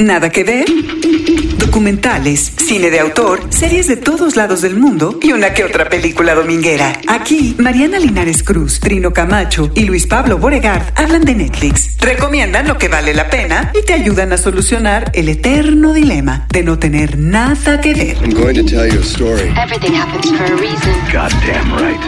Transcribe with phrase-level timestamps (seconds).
[0.00, 0.64] Nada que ver.
[1.58, 6.34] Documentales, cine de autor, series de todos lados del mundo y una que otra película
[6.34, 6.98] dominguera.
[7.06, 12.78] Aquí, Mariana Linares Cruz, Trino Camacho y Luis Pablo Boregard hablan de Netflix, recomiendan lo
[12.78, 17.18] que vale la pena y te ayudan a solucionar el eterno dilema de no tener
[17.18, 18.16] nada que ver.
[18.22, 19.52] I'm going to tell you a story.
[19.62, 20.94] Everything happens for a reason.
[21.12, 22.00] Goddamn right.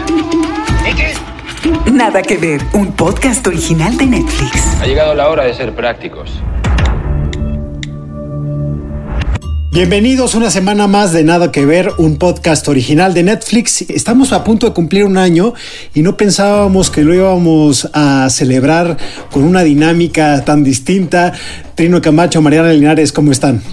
[1.93, 4.81] Nada que ver, un podcast original de Netflix.
[4.81, 6.41] Ha llegado la hora de ser prácticos.
[9.73, 13.81] Bienvenidos una semana más de Nada que Ver, un podcast original de Netflix.
[13.89, 15.55] Estamos a punto de cumplir un año
[15.95, 18.97] y no pensábamos que lo íbamos a celebrar
[19.31, 21.33] con una dinámica tan distinta.
[21.73, 23.63] Trino Camacho, Mariana Linares, ¿cómo están?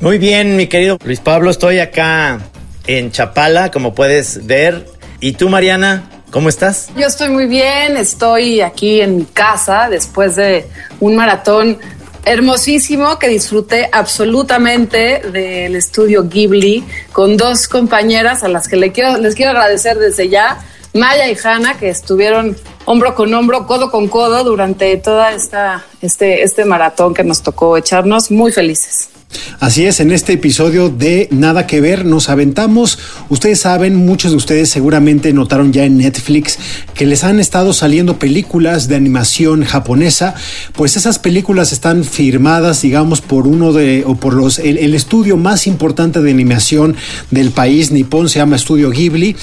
[0.00, 2.40] Muy bien, mi querido Luis Pablo, estoy acá
[2.88, 4.88] en Chapala, como puedes ver.
[5.20, 6.10] ¿Y tú, Mariana?
[6.32, 6.88] ¿Cómo estás?
[6.96, 10.66] Yo estoy muy bien, estoy aquí en mi casa después de
[10.98, 11.78] un maratón
[12.24, 19.18] hermosísimo que disfruté absolutamente del estudio Ghibli con dos compañeras a las que les quiero,
[19.18, 20.58] les quiero agradecer desde ya,
[20.94, 26.42] Maya y Hanna, que estuvieron hombro con hombro, codo con codo durante toda esta este
[26.42, 29.10] este maratón que nos tocó echarnos muy felices.
[29.60, 32.98] Así es, en este episodio de Nada que ver nos aventamos.
[33.28, 36.58] Ustedes saben, muchos de ustedes seguramente notaron ya en Netflix
[36.94, 40.34] que les han estado saliendo películas de animación japonesa,
[40.72, 45.66] pues esas películas están firmadas, digamos, por uno de, o por los, el, estudio más
[45.66, 46.96] importante de animación
[47.30, 49.36] del país, Nippon, se llama Estudio Ghibli,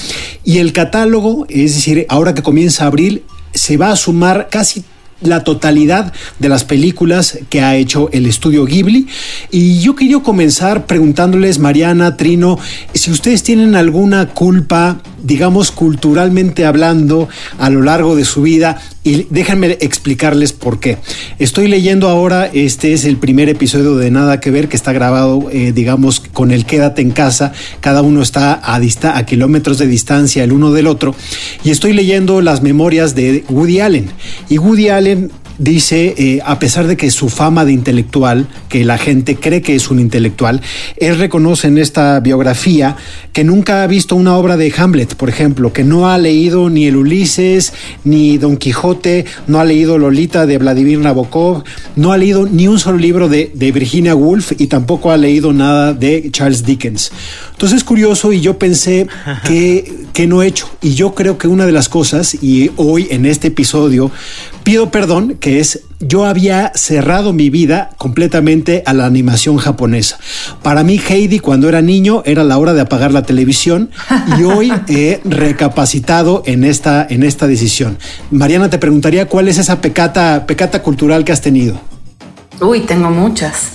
[0.44, 4.84] y el catálogo, es decir, ahora que comienza abril, se va a sumar casi
[5.22, 9.06] la totalidad de las películas que ha hecho el estudio Ghibli.
[9.50, 12.58] Y yo quería comenzar preguntándoles, Mariana, Trino,
[12.94, 17.28] si ustedes tienen alguna culpa, digamos, culturalmente hablando,
[17.58, 18.80] a lo largo de su vida.
[19.04, 20.98] Y déjenme explicarles por qué.
[21.38, 25.48] Estoy leyendo ahora, este es el primer episodio de Nada que Ver que está grabado,
[25.50, 27.52] eh, digamos, con el Quédate en casa.
[27.80, 31.14] Cada uno está a, kilómetros de distancia el uno del otro.
[31.64, 34.10] Y estoy leyendo las memorias de Woody Allen.
[34.48, 38.98] Y Woody Allen dice, eh, a pesar de que su fama de intelectual, que la
[38.98, 40.60] gente cree que es un intelectual,
[40.96, 42.96] él reconoce en esta biografía
[43.32, 46.86] que nunca ha visto una obra de Hamlet, por ejemplo, que no ha leído ni
[46.86, 47.72] el Ulises,
[48.04, 51.64] ni Don Quijote, no ha leído Lolita de Vladimir Nabokov,
[51.96, 55.52] no ha leído ni un solo libro de, de Virginia Woolf y tampoco ha leído
[55.52, 57.12] nada de Charles Dickens.
[57.52, 59.06] Entonces es curioso y yo pensé
[59.46, 60.68] que, que no he hecho.
[60.80, 64.10] Y yo creo que una de las cosas, y hoy en este episodio,
[64.64, 70.18] pido perdón, que es yo había cerrado mi vida completamente a la animación japonesa.
[70.62, 73.90] Para mí Heidi cuando era niño era la hora de apagar la televisión
[74.38, 77.98] y hoy he recapacitado en esta, en esta decisión.
[78.30, 81.80] Mariana te preguntaría cuál es esa pecata, pecata cultural que has tenido.
[82.60, 83.72] Uy, tengo muchas.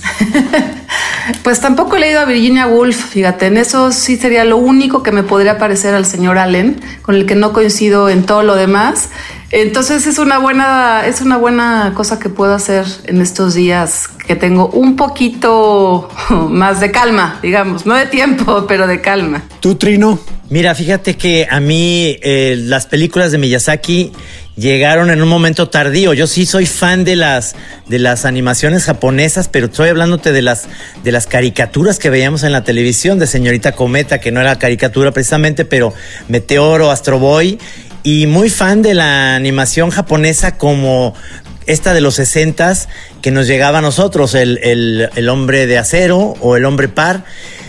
[1.42, 5.12] pues tampoco he leído a Virginia Woolf, fíjate, en eso sí sería lo único que
[5.12, 9.10] me podría parecer al señor Allen, con el que no coincido en todo lo demás.
[9.50, 14.36] Entonces es una buena, es una buena cosa que puedo hacer en estos días que
[14.36, 16.10] tengo un poquito
[16.50, 19.44] más de calma, digamos, no de tiempo, pero de calma.
[19.60, 20.18] ¿Tú, Trino?
[20.50, 24.12] Mira, fíjate que a mí eh, las películas de Miyazaki
[24.56, 26.14] llegaron en un momento tardío.
[26.14, 27.54] Yo sí soy fan de las
[27.86, 30.66] de las animaciones japonesas, pero estoy hablándote de las
[31.04, 35.12] de las caricaturas que veíamos en la televisión de Señorita Cometa, que no era caricatura
[35.12, 35.92] precisamente, pero
[36.28, 37.58] Meteoro, Astro Boy
[38.08, 41.12] y muy fan de la animación japonesa como
[41.66, 42.88] esta de los sesentas
[43.20, 47.24] que nos llegaba a nosotros, el, el, el hombre de acero o el hombre par.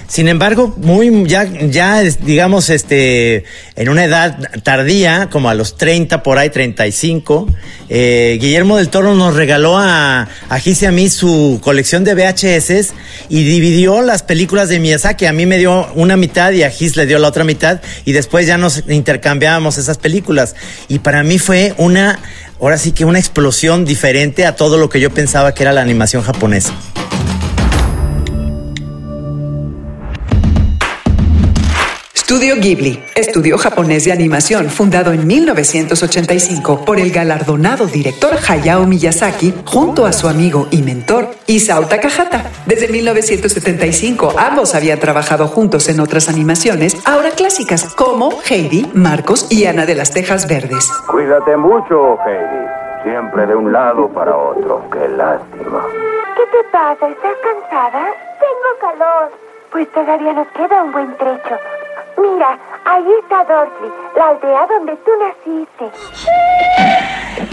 [0.09, 3.43] Sin embargo, muy ya, ya digamos, este,
[3.75, 7.47] en una edad tardía, como a los 30 por ahí, 35,
[7.89, 12.93] eh, Guillermo del Toro nos regaló a, a y a mí su colección de VHS
[13.29, 15.27] y dividió las películas de Miyazaki.
[15.27, 18.11] A mí me dio una mitad y a Gis le dio la otra mitad y
[18.11, 20.55] después ya nos intercambiábamos esas películas.
[20.87, 22.17] Y para mí fue una,
[22.59, 25.81] ahora sí que una explosión diferente a todo lo que yo pensaba que era la
[25.81, 26.73] animación japonesa.
[32.29, 39.51] Estudio Ghibli, estudio japonés de animación fundado en 1985 por el galardonado director Hayao Miyazaki
[39.65, 42.51] junto a su amigo y mentor Isao Takahata.
[42.67, 49.65] Desde 1975 ambos habían trabajado juntos en otras animaciones, ahora clásicas como Heidi, Marcos y
[49.65, 50.87] Ana de las Tejas Verdes.
[51.07, 53.09] Cuídate mucho, Heidi.
[53.09, 54.87] Siempre de un lado para otro.
[54.91, 55.83] Qué lástima.
[56.37, 57.09] ¿Qué te pasa?
[57.09, 58.13] ¿Estás cansada?
[58.39, 59.31] Tengo calor.
[59.71, 61.57] Pues todavía nos queda un buen trecho.
[62.21, 65.85] Mira, ahí está Dorsley, la aldea donde tú naciste.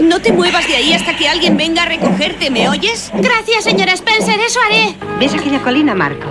[0.03, 3.11] No te muevas de ahí hasta que alguien venga a recogerte, ¿me oyes?
[3.13, 4.95] Gracias, señora Spencer, eso haré.
[5.19, 6.27] ¿Ves aquella colina, Marco?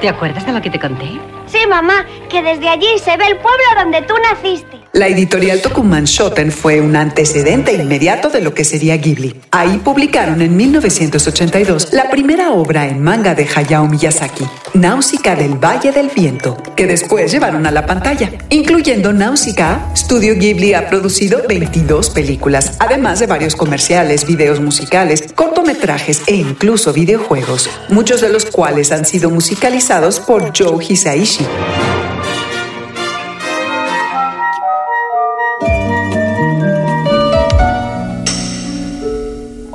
[0.00, 1.20] ¿Te acuerdas de lo que te conté?
[1.56, 4.76] Sí, mamá, que desde allí se ve el pueblo donde tú naciste.
[4.92, 9.34] La editorial Tokuman Shoten fue un antecedente inmediato de lo que sería Ghibli.
[9.50, 14.44] Ahí publicaron en 1982 la primera obra en manga de Hayao Miyazaki,
[14.74, 18.30] Náusica del Valle del Viento, que después llevaron a la pantalla.
[18.50, 26.22] Incluyendo Náusica, Studio Ghibli ha producido 22 películas, además de varios comerciales, videos musicales, cortometrajes
[26.26, 31.45] e incluso videojuegos, muchos de los cuales han sido musicalizados por Joe Hisaishi.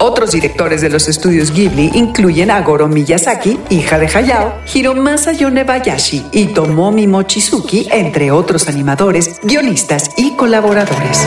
[0.03, 6.25] Otros directores de los estudios Ghibli incluyen a Goro Miyazaki, hija de Hayao, Hiromasa Yonebayashi
[6.31, 11.25] y Tomomi Mochizuki, entre otros animadores, guionistas y colaboradores.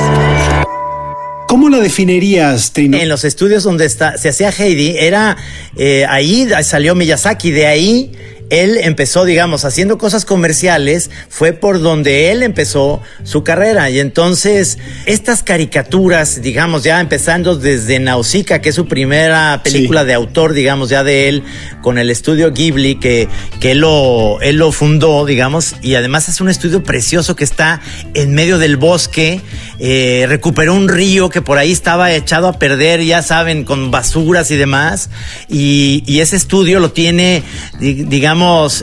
[1.47, 2.97] ¿Cómo la definirías, Trino?
[2.97, 5.37] En los estudios donde está, se hacía Heidi, era
[5.77, 8.13] eh, ahí salió Miyazaki, de ahí
[8.51, 13.91] él empezó, digamos, haciendo cosas comerciales, fue por donde él empezó su carrera.
[13.91, 20.07] Y entonces, estas caricaturas, digamos, ya empezando desde Nausicaa, que es su primera película Sí.
[20.09, 21.43] de autor, digamos, ya de él,
[21.83, 23.29] con el estudio Ghibli, que,
[23.61, 27.81] que él, lo, él lo fundó, digamos, y además es un estudio precioso que está
[28.15, 29.41] en medio del bosque,
[29.79, 34.51] eh, recuperó un río que por ahí estaba echado a perder, ya saben, con basuras
[34.51, 35.11] y demás,
[35.49, 37.43] y, y ese estudio lo tiene,
[37.81, 38.05] di-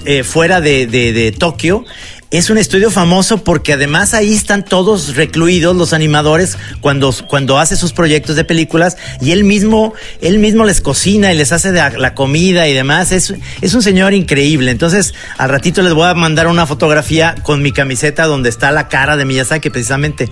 [0.06, 1.84] eh, fuera de, de- Tokio.
[2.30, 7.76] Es un estudio famoso porque además ahí están todos recluidos los animadores cuando, cuando hace
[7.76, 11.90] sus proyectos de películas y él mismo, él mismo les cocina y les hace la,
[11.90, 13.12] la comida y demás.
[13.12, 14.72] Es, es un señor increíble.
[14.72, 18.88] Entonces, al ratito les voy a mandar una fotografía con mi camiseta donde está la
[18.88, 20.30] cara de Miyazaki precisamente.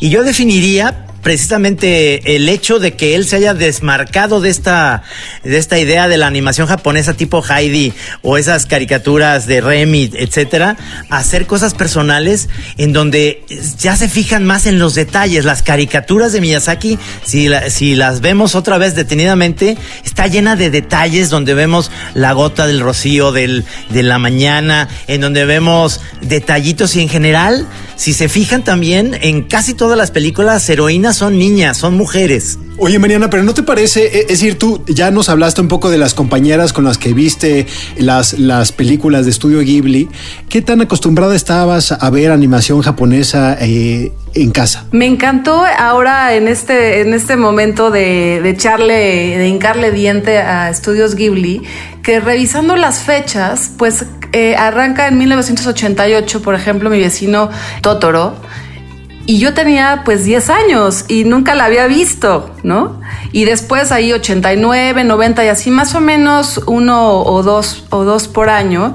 [0.00, 5.02] Y yo definiría precisamente el hecho de que él se haya desmarcado de esta,
[5.44, 7.92] de esta idea de la animación japonesa tipo Heidi
[8.22, 10.76] o esas caricaturas de Remy, etcétera,
[11.10, 13.44] hacer cosas personales en donde
[13.78, 15.44] ya se fijan más en los detalles.
[15.44, 21.54] Las caricaturas de Miyazaki, si las vemos otra vez detenidamente, está llena de detalles donde
[21.54, 27.08] vemos la gota del rocío del, de la mañana, en donde vemos detallitos y en
[27.08, 27.66] general,
[27.96, 32.58] si se fijan también, en casi todas las películas, heroínas son niñas, son mujeres.
[32.78, 34.06] Oye, Mariana, pero ¿no te parece?
[34.06, 37.12] E- Es decir, tú ya nos hablaste un poco de las compañeras con las que
[37.12, 37.66] viste
[37.98, 40.08] las, las películas de estudio Ghibli.
[40.48, 44.86] ¿Qué tan acostumbrada estabas a ver animación japonesa eh, en casa?
[44.90, 50.70] Me encantó ahora en este, en este momento de, de echarle, de hincarle diente a
[50.70, 51.62] Estudios Ghibli,
[52.02, 57.50] que revisando las fechas, pues eh, arranca en 1988, por ejemplo, mi vecino
[57.82, 58.34] Totoro.
[59.24, 63.00] Y yo tenía pues 10 años y nunca la había visto, ¿no?
[63.30, 68.26] Y después ahí 89, 90 y así más o menos uno o dos o dos
[68.26, 68.94] por año.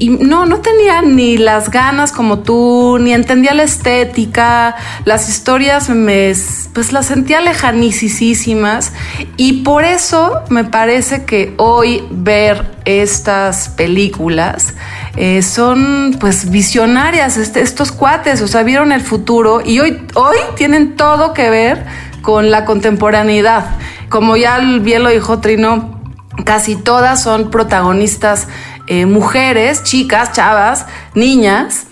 [0.00, 5.88] Y no, no tenía ni las ganas como tú, ni entendía la estética, las historias
[5.88, 6.32] me,
[6.72, 8.92] pues las sentía lejanicísimas.
[9.36, 14.74] Y por eso me parece que hoy ver estas películas
[15.20, 20.36] eh, son pues visionarias, este- estos cuates, o sea, vieron el futuro y hoy, hoy
[20.54, 21.84] tienen todo que ver
[22.22, 23.64] con la contemporaneidad.
[24.10, 26.00] Como ya bien lo dijo Trino,
[26.44, 28.46] casi todas son protagonistas
[28.86, 31.88] eh, mujeres, chicas, chavas, niñas,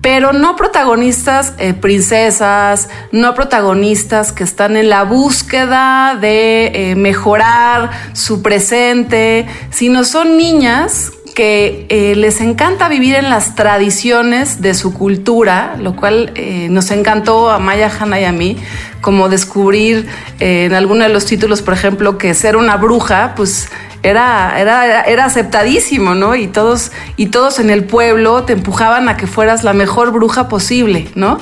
[0.00, 8.42] pero no protagonistas eh, princesas, no protagonistas que están en la búsqueda de mejorar su
[8.42, 15.76] presente, sino son niñas que eh, les encanta vivir en las tradiciones de su cultura,
[15.80, 18.56] lo cual eh, nos encantó a Maya Hanna y a mí,
[19.00, 20.06] como descubrir
[20.38, 23.68] eh, en alguno de los títulos, por ejemplo, que ser una bruja, pues
[24.04, 26.36] era, era, era aceptadísimo, ¿no?
[26.36, 30.48] Y todos, y todos en el pueblo te empujaban a que fueras la mejor bruja
[30.48, 31.38] posible, ¿no?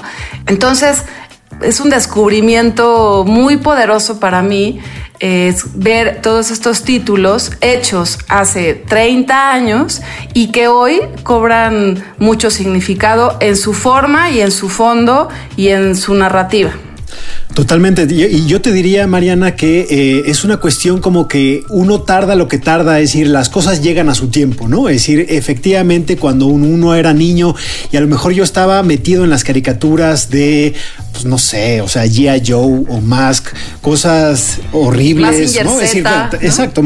[0.46, 1.04] Entonces,
[1.62, 4.80] es un descubrimiento muy poderoso para mí
[5.22, 10.02] es ver todos estos títulos hechos hace 30 años
[10.34, 15.94] y que hoy cobran mucho significado en su forma y en su fondo y en
[15.94, 16.72] su narrativa.
[17.54, 18.06] Totalmente.
[18.10, 22.48] Y yo te diría, Mariana, que eh, es una cuestión como que uno tarda lo
[22.48, 24.88] que tarda, es decir, las cosas llegan a su tiempo, ¿no?
[24.88, 27.54] Es decir, efectivamente, cuando un- uno era niño
[27.90, 30.72] y a lo mejor yo estaba metido en las caricaturas de,
[31.12, 32.42] pues no sé, o sea, G.I.
[32.46, 33.48] Joe o Mask,
[33.82, 35.30] cosas horribles,
[35.64, 35.72] ¿no?
[35.72, 36.02] Es decir,
[36.46, 36.82] exacto.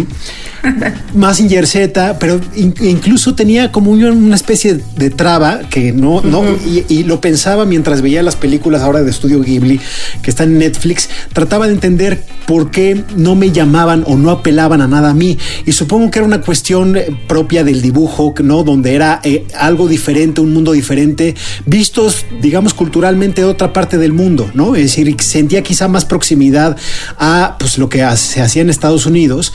[1.14, 6.44] Mazinger Z, pero in- incluso tenía como un- una especie de traba que no, no,
[6.66, 9.80] y, y lo pensaba mientras veía las películas ahora de Estudio Ghibli
[10.22, 11.08] que están en Netflix.
[11.32, 15.38] Trataba de entender por qué no me llamaban o no apelaban a nada a mí.
[15.64, 18.62] Y supongo que era una cuestión eh, propia del dibujo, ¿no?
[18.62, 24.12] Donde era eh, algo diferente, un mundo diferente, vistos, digamos, culturalmente de otra parte del
[24.12, 24.76] mundo, ¿no?
[24.76, 26.76] Es decir, sentía quizá más proximidad
[27.18, 29.52] a pues lo que se hacía en Estados Unidos,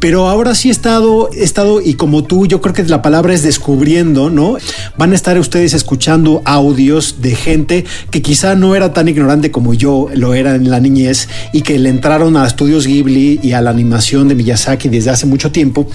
[0.00, 3.34] pero ahora sí he estado, he estado, y como tú, yo creo que la palabra
[3.34, 4.56] es descubriendo, ¿no?
[4.96, 9.74] Van a estar ustedes escuchando audios de gente que quizá no era tan ignorante como
[9.74, 13.60] yo lo era en la niñez y que le entraron a estudios Ghibli y a
[13.60, 15.88] la animación de Miyazaki desde hace mucho tiempo.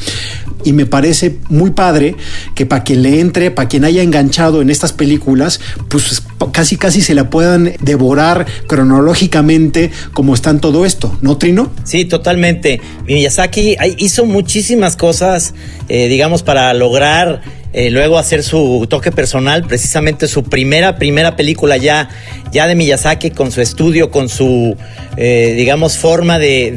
[0.64, 2.16] Y me parece muy padre
[2.56, 7.02] que para quien le entre, para quien haya enganchado en estas películas, pues casi casi
[7.02, 11.72] se la puedan devorar cronológicamente como está en todo esto, ¿no, Trino?
[11.84, 12.82] Sí, totalmente.
[13.06, 15.54] Miyazaki hizo muchísimas cosas,
[15.90, 17.42] eh, digamos, para lograr
[17.74, 19.68] eh, luego hacer su toque personal.
[19.68, 22.08] Precisamente su primera, primera película ya,
[22.54, 24.78] ya de Miyazaki con su estudio, con su,
[25.18, 26.72] eh, digamos, forma de,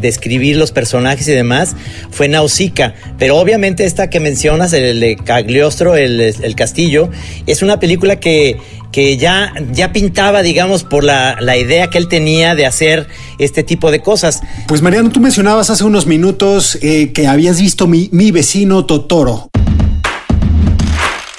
[0.00, 1.76] de, escribir los personajes y demás,
[2.10, 2.94] fue Nausicaa.
[3.18, 7.10] Pero obviamente esta que mencionas, el de Cagliostro, el, el castillo,
[7.46, 8.56] es una película que
[8.92, 13.62] que ya, ya pintaba, digamos, por la, la idea que él tenía de hacer este
[13.62, 14.42] tipo de cosas.
[14.66, 19.50] Pues Mariano, tú mencionabas hace unos minutos eh, que habías visto mi, mi vecino Totoro.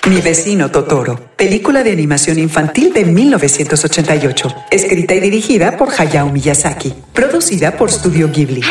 [0.09, 6.91] Mi vecino Totoro, película de animación infantil de 1988, escrita y dirigida por Hayao Miyazaki,
[7.13, 8.61] producida por Studio Ghibli.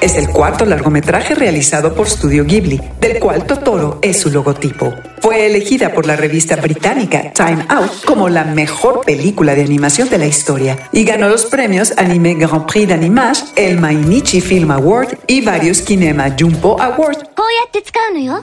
[0.00, 4.92] Es el cuarto largometraje realizado por Studio Ghibli, del cual Totoro es su logotipo.
[5.20, 10.18] Fue elegida por la revista británica Time Out como la mejor película de animación de
[10.18, 15.40] la historia y ganó los premios Anime Grand Prix d'Animage, el Mainichi Film Award y
[15.40, 17.24] varios Kinema Jumbo Awards.
[17.34, 18.42] こうやって使うのよ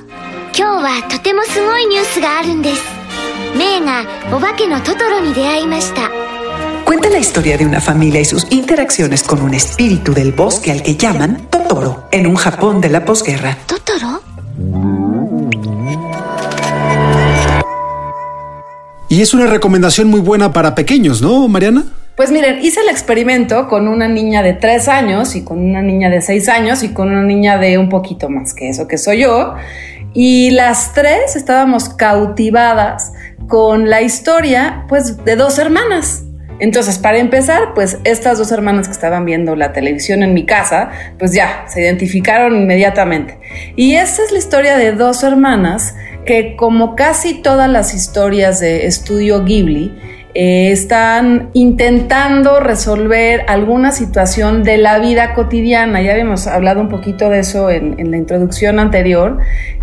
[0.58, 2.84] 今日はとてもすごいニュースがあるんです
[3.58, 6.25] メイがお化けのトトロに出会いました
[6.87, 10.85] Cuenta la historia de una familia y sus interacciones con un espíritu del bosque al
[10.85, 13.59] que llaman Totoro, en un Japón de la posguerra.
[13.67, 14.23] ¿Totoro?
[19.09, 21.87] Y es una recomendación muy buena para pequeños, ¿no, Mariana?
[22.17, 26.09] Pues miren, hice el experimento con una niña de 3 años y con una niña
[26.09, 29.23] de 6 años y con una niña de un poquito más que eso, que soy
[29.23, 29.55] yo.
[30.15, 33.13] Y las tres estábamos cautivadas
[33.49, 36.26] con la historia, pues, de dos hermanas
[36.59, 40.91] entonces, para empezar, pues estas dos hermanas que estaban viendo la televisión en mi casa,
[41.19, 43.39] pues ya, se identificaron inmediatamente.
[43.77, 45.95] Y esta es la historia de dos hermanas
[46.25, 49.93] que, como casi todas las historias de estudio Ghibli,
[50.39, 56.03] eh, están intentando resolver alguna situación de la vida cotidiana.
[56.03, 59.39] Ya habíamos hablado un poquito de eso en, la introducción anterior,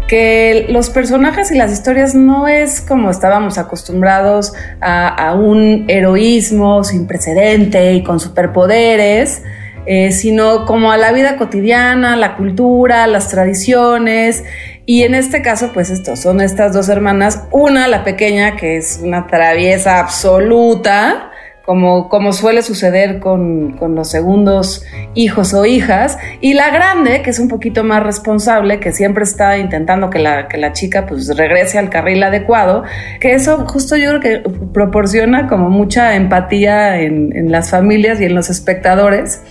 [0.08, 6.84] que los personajes y las historias no es como estábamos acostumbrados a, a un heroísmo
[6.84, 9.42] sin precedente y con superpoderes.
[9.86, 14.46] Eh, sino como a la vida cotidiana, la cultura, las tradiciones.
[14.86, 17.44] Y en este caso, pues estos son estas dos hermanas.
[17.52, 21.32] Una, la pequeña, que es una traviesa absoluta,
[21.66, 27.30] como, como suele suceder con, con, los segundos hijos o hijas, y la grande, que
[27.30, 31.34] es un poquito más responsable, que siempre está intentando que la, que la chica pues
[31.38, 32.84] regrese al carril adecuado,
[33.22, 38.26] que eso justo yo creo que proporciona como mucha empatía en, en las familias y
[38.26, 39.42] en los espectadores,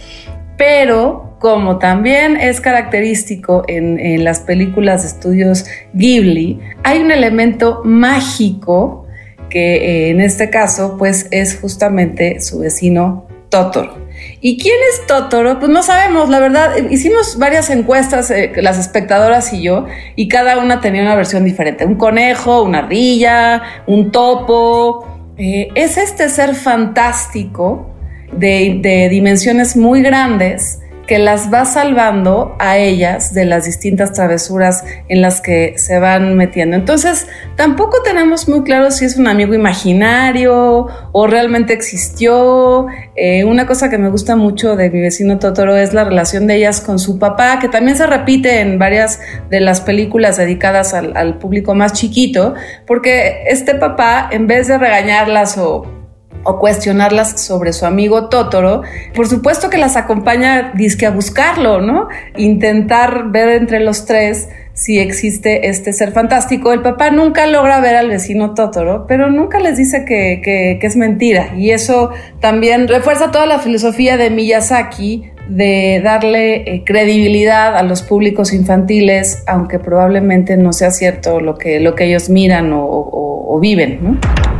[0.57, 9.07] pero como también es característico en, las películas de estudios Ghibli, hay un elemento mágico
[9.51, 14.03] que eh, en este caso pues es justamente su vecino Totoro.
[14.41, 15.59] ¿Y quién es Totoro?
[15.59, 16.77] Pues no sabemos, la verdad.
[16.91, 21.85] Hicimos varias encuestas, eh, las espectadoras y yo, y cada una tenía una versión diferente.
[21.85, 25.07] Un conejo, una ardilla, un topo.
[25.37, 27.92] Eh, es este ser fantástico
[28.33, 35.21] de, dimensiones muy grandes que las va salvando a ellas de las distintas travesuras en
[35.21, 36.77] las que se van metiendo.
[36.77, 42.87] Entonces, tampoco tenemos muy claro si es un amigo imaginario o realmente existió.
[43.17, 46.57] Eh, una cosa que me gusta mucho de mi vecino Totoro es la relación de
[46.57, 49.21] ellas con su papá, que también se repite en varias
[49.51, 52.55] de las películas dedicadas al, al público más chiquito,
[52.87, 56.02] porque este papá, en vez de regañarlas o
[56.45, 58.83] o cuestionarlas sobre su amigo Totoro,
[59.15, 62.09] por supuesto que las acompaña disque a buscarlo, ¿no?
[62.37, 66.73] Intentar ver entre los tres si existe este ser fantástico.
[66.73, 70.97] El papá nunca logra ver al vecino Totoro, pero nunca les dice que, que, es
[70.97, 71.55] mentira.
[71.57, 72.11] Y eso
[72.41, 79.43] también refuerza toda la filosofía de Miyazaki de darle eh, credibilidad a los públicos infantiles,
[79.47, 83.99] aunque probablemente no sea cierto lo que, lo que ellos miran o, o, o viven.
[84.03, 84.52] ¿no?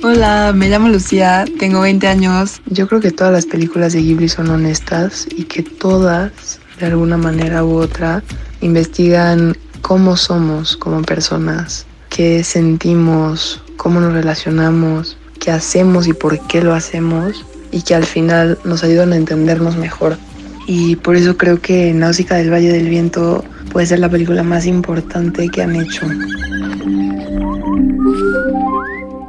[0.00, 2.62] Hola, me llamo Lucía, tengo 20 años.
[2.66, 7.16] Yo creo que todas las películas de Ghibli son honestas y que todas, de alguna
[7.16, 8.22] manera u otra,
[8.60, 16.62] investigan cómo somos como personas, qué sentimos, cómo nos relacionamos, qué hacemos y por qué
[16.62, 20.16] lo hacemos y que al final nos ayudan a entendernos mejor.
[20.68, 24.64] Y por eso creo que Náusica del Valle del Viento puede ser la película más
[24.64, 26.06] importante que han hecho.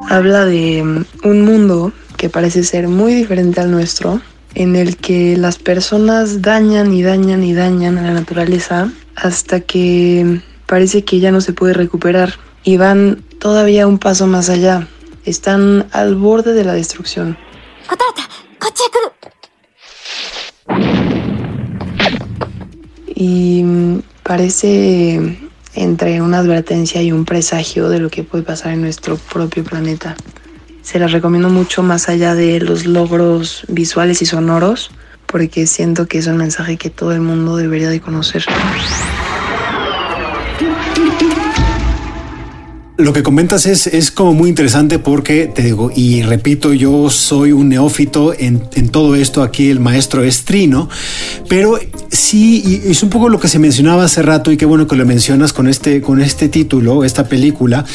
[0.09, 4.19] Habla de mm, un mundo que parece ser muy diferente al nuestro,
[4.55, 10.41] en el que las personas dañan y dañan y dañan a la naturaleza hasta que
[10.65, 14.87] parece que ya no se puede recuperar y van todavía un paso más allá.
[15.25, 17.37] Están al borde de la destrucción.
[23.13, 25.37] Y mm, parece
[25.75, 30.15] entre una advertencia y un presagio de lo que puede pasar en nuestro propio planeta.
[30.81, 34.91] Se las recomiendo mucho más allá de los logros visuales y sonoros,
[35.25, 38.43] porque siento que es un mensaje que todo el mundo debería de conocer.
[42.99, 47.53] Lo que comentas es, es como muy interesante porque te digo, y repito, yo soy
[47.53, 50.89] un neófito en, en todo esto, aquí el maestro es Trino,
[51.47, 51.79] pero
[52.09, 54.97] sí, y es un poco lo que se mencionaba hace rato y qué bueno que
[54.97, 57.85] lo mencionas con este, con este título, esta película,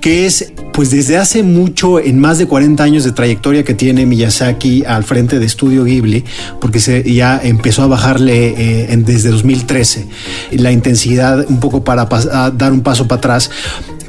[0.00, 4.06] que es pues desde hace mucho, en más de 40 años de trayectoria que tiene
[4.06, 6.24] Miyazaki al frente de Estudio Ghibli,
[6.60, 10.06] porque se, ya empezó a bajarle eh, desde 2013
[10.52, 13.50] la intensidad un poco para dar un paso para atrás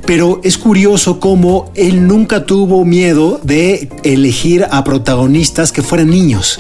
[0.06, 6.60] pero es curioso cómo él nunca tuvo miedo de elegir a protagonistas que fueran niños.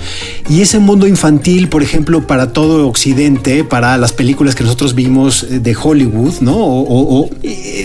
[0.50, 5.46] Y ese mundo infantil, por ejemplo, para todo Occidente, para las películas que nosotros vimos
[5.50, 6.56] de Hollywood, ¿no?
[6.56, 7.30] O, o, o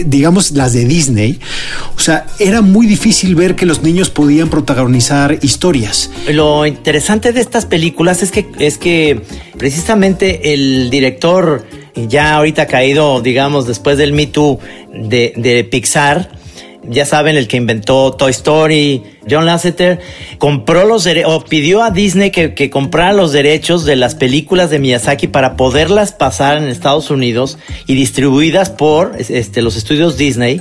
[0.07, 1.41] digamos las de Disney,
[1.97, 6.11] o sea, era muy difícil ver que los niños podían protagonizar historias.
[6.31, 9.23] Lo interesante de estas películas es que, es que
[9.57, 11.65] precisamente el director
[12.07, 14.59] ya ahorita caído, digamos, después del Me Too
[14.93, 16.31] de, de Pixar,
[16.85, 20.01] ya saben, el que inventó Toy Story, John Lasseter,
[20.39, 24.79] compró los o pidió a Disney que, que, comprara los derechos de las películas de
[24.79, 30.61] Miyazaki para poderlas pasar en Estados Unidos y distribuidas por este, los estudios Disney,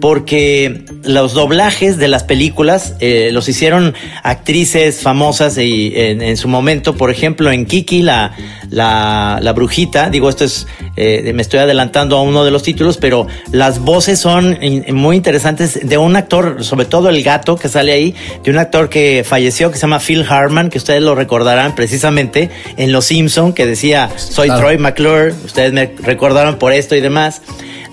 [0.00, 6.96] porque los doblajes de las películas eh, los hicieron actrices famosas y en, su momento,
[6.96, 8.32] por ejemplo, en Kiki, la,
[8.70, 12.96] la, la brujita, digo, esto es, eh, me estoy adelantando a uno de los títulos,
[12.96, 14.58] pero las voces son
[14.92, 18.01] muy interesantes de un actor, sobre todo el gato que sale ahí,
[18.42, 22.50] de un actor que falleció que se llama Phil Hartman, que ustedes lo recordarán precisamente
[22.76, 24.62] en Los Simpson, que decía, soy claro.
[24.62, 27.42] Troy McClure, ustedes me recordaron por esto y demás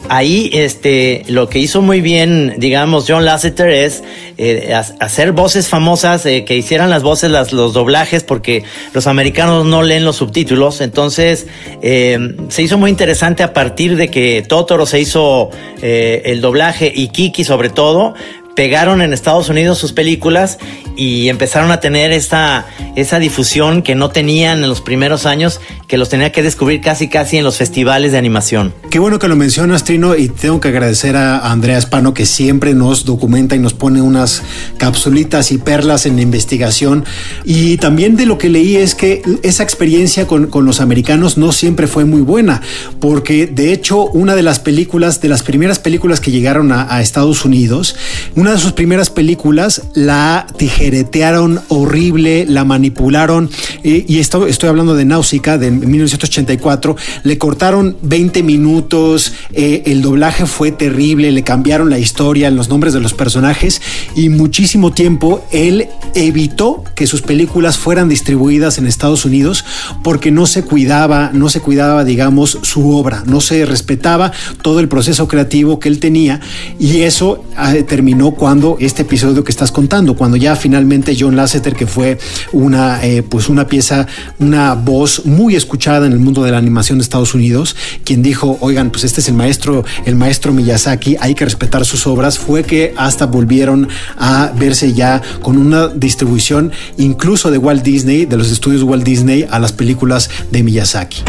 [0.07, 4.03] ahí este lo que hizo muy bien digamos John Lasseter es
[4.37, 9.65] eh, hacer voces famosas eh, que hicieran las voces las, los doblajes porque los americanos
[9.65, 11.47] no leen los subtítulos entonces
[11.81, 15.49] eh, se hizo muy interesante a partir de que Totoro se hizo
[15.81, 18.13] eh, el doblaje y Kiki sobre todo
[18.59, 20.57] pegaron en Estados Unidos sus películas
[20.97, 22.67] y empezaron a tener esta,
[22.97, 27.07] esa difusión que no tenían en los primeros años, que los tenía que descubrir casi
[27.07, 28.73] casi en los festivales de animación.
[28.89, 32.73] Qué bueno que lo mencionas, Trino, y tengo que agradecer a Andrea Espano que siempre
[32.73, 34.43] nos documenta y nos pone unas
[34.77, 37.05] capsulitas y perlas en investigación.
[37.45, 41.53] Y también de lo que leí es que esa experiencia con, con los americanos no
[41.53, 42.61] siempre fue muy buena,
[42.99, 46.99] porque de hecho una de las películas, de las primeras películas que llegaron a, a
[46.99, 47.95] Estados Unidos,
[48.35, 53.49] una de sus primeras películas la tijeretearon horrible, la manipularon,
[53.83, 60.45] y esto, estoy hablando de Náusica de 1984, le cortaron 20 minutos, eh, el doblaje
[60.45, 63.81] fue terrible, le cambiaron la historia, los nombres de los personajes,
[64.15, 69.65] y muchísimo tiempo él evitó que sus películas fueran distribuidas en Estados Unidos
[70.03, 74.31] porque no se cuidaba, no se cuidaba, digamos, su obra, no se respetaba
[74.61, 76.39] todo el proceso creativo que él tenía,
[76.79, 81.75] y eso eh, terminó cuando este episodio que estás contando, cuando ya finalmente John Lasseter,
[81.75, 82.17] que fue
[82.53, 84.07] una, eh, pues una pieza,
[84.39, 87.75] una voz muy escuchada en el mundo de la animación de Estados Unidos,
[88.05, 92.07] quien dijo, oigan, pues este es el maestro, el maestro Miyazaki, hay que respetar sus
[92.07, 98.25] obras, fue que hasta volvieron a verse ya con una distribución incluso de Walt Disney,
[98.25, 101.23] de los estudios Walt Disney a las películas de Miyazaki.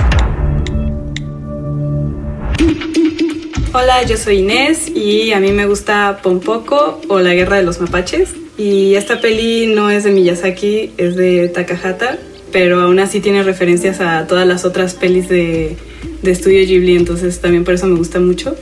[3.73, 7.81] Hola, yo soy Inés y a mí me gusta Pompoco o La Guerra de los
[7.81, 8.35] Mapaches.
[8.59, 12.19] Y esta peli no es de Miyazaki, es de Takahata,
[12.51, 15.77] pero aún así tiene referencias a todas las otras pelis de,
[16.21, 18.57] de Estudio Ghibli, entonces también por eso me gusta mucho.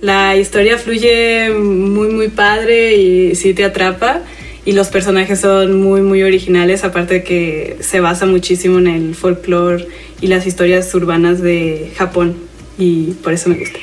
[0.00, 4.22] La historia fluye muy muy padre y sí te atrapa
[4.66, 9.14] y los personajes son muy muy originales, aparte de que se basa muchísimo en el
[9.14, 9.86] folclore
[10.20, 12.36] y las historias urbanas de Japón
[12.76, 13.78] y por eso me gusta.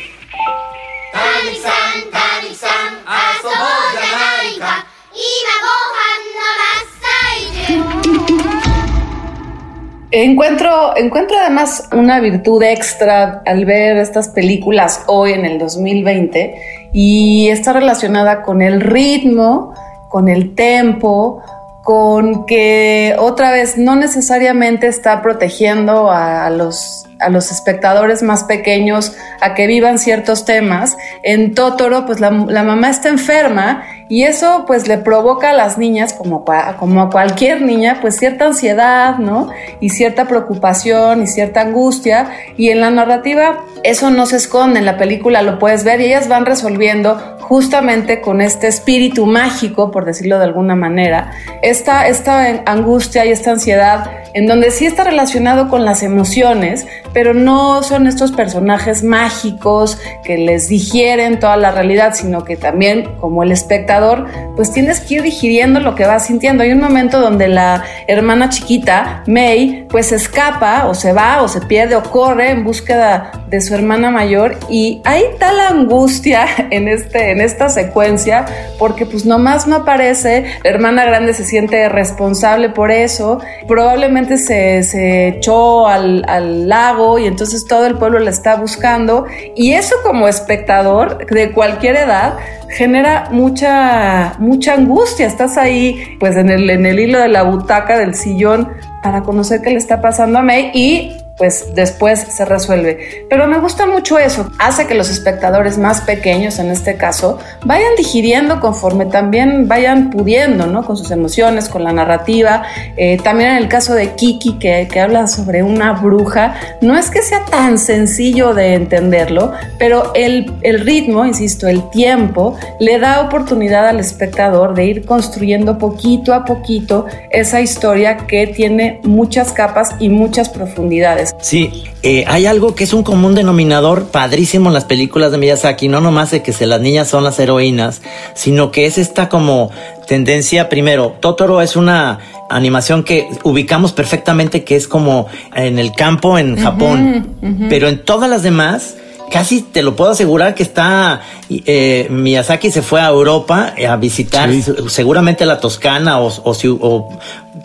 [10.16, 17.48] Encuentro, encuentro además una virtud extra al ver estas películas hoy en el 2020 y
[17.50, 19.74] está relacionada con el ritmo,
[20.14, 21.42] con el tempo,
[21.82, 29.14] con que otra vez no necesariamente está protegiendo a los, a los espectadores más pequeños
[29.42, 30.98] a que vivan ciertos temas.
[31.24, 36.14] En Totoro, pues la, mamá está enferma y eso pues le provoca a las niñas,
[36.14, 36.46] como,
[36.78, 39.50] como a cualquier niña, pues cierta ansiedad, ¿no?
[39.80, 42.30] Y cierta preocupación y cierta angustia.
[42.58, 46.06] Y en la narrativa eso no se esconde, en la película lo puedes ver y
[46.06, 51.32] ellas van resolviendo justamente con este espíritu mágico, por decirlo de alguna manera,
[51.62, 57.34] esta, esta angustia y esta ansiedad en donde sí está relacionado con las emociones, pero
[57.34, 63.44] no son estos personajes mágicos que les digieren toda la realidad, sino que también como
[63.44, 66.64] el espectador, pues tienes que ir digiriendo lo que vas sintiendo.
[66.64, 71.62] Hay un momento donde la hermana chiquita, May, pues escapa o se va o se
[71.62, 77.32] pierde o corre en búsqueda de su hermana mayor y hay tal angustia en, este,
[77.32, 78.46] en esta secuencia
[78.80, 84.84] porque pues nomás no aparece, la hermana grande se siente responsable por eso, probablemente se,
[84.84, 89.96] se echó al, al lago y entonces todo el pueblo la está buscando y eso
[90.04, 92.38] como espectador de cualquier edad
[92.70, 95.28] genera mucha, mucha angustia.
[95.28, 98.70] Estás ahí, pues en el, en el hilo de la butaca del sillón
[99.02, 103.26] para conocer qué le está pasando a May y pues después se resuelve.
[103.30, 107.96] Pero me gusta mucho eso, hace que los espectadores más pequeños, en este caso, vayan
[107.98, 110.86] digiriendo conforme también vayan pudiendo, ¿no?
[110.86, 112.64] Con sus emociones, con la narrativa.
[112.98, 117.22] Eh, también en el caso de Kiki, que, habla sobre una bruja, no es que
[117.22, 124.00] sea tan sencillo de entenderlo, pero el ritmo, insisto, el tiempo, le da oportunidad al
[124.00, 130.50] espectador de ir construyendo poquito a poquito esa historia que tiene muchas capas y muchas
[130.50, 131.23] profundidades.
[131.42, 135.88] Sí, eh, hay algo que es un común denominador padrísimo en las películas de Miyazaki,
[135.88, 138.02] no nomás de que se, las niñas son las heroínas,
[138.36, 139.72] sino que es esta como
[140.08, 146.38] tendencia, primero, Totoro es una animación que ubicamos perfectamente que es como en el campo
[146.38, 147.36] en Japón,
[147.70, 148.96] pero en todas las demás
[149.34, 154.48] casi te lo puedo asegurar que está eh, Miyazaki se fue a Europa a visitar
[154.90, 157.20] seguramente la Toscana o, o,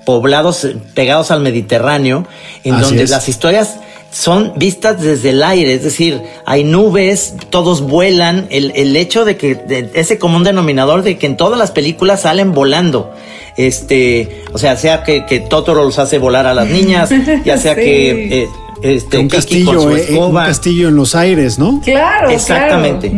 [0.07, 2.27] poblados pegados al Mediterráneo,
[2.65, 3.77] en donde las historias
[4.11, 9.37] son vistas desde el aire, es decir, hay nubes, todos vuelan, el, el hecho de
[9.37, 13.13] que ese común denominador de que en todas las películas salen volando,
[13.59, 17.11] este, o sea, sea que, que Totoro los hace volar a las niñas,
[17.45, 18.45] ya sea que...
[18.45, 18.49] Eh,
[18.83, 21.81] este, un castillo, eh, un castillo en los aires, ¿no?
[21.85, 23.09] Claro, exactamente.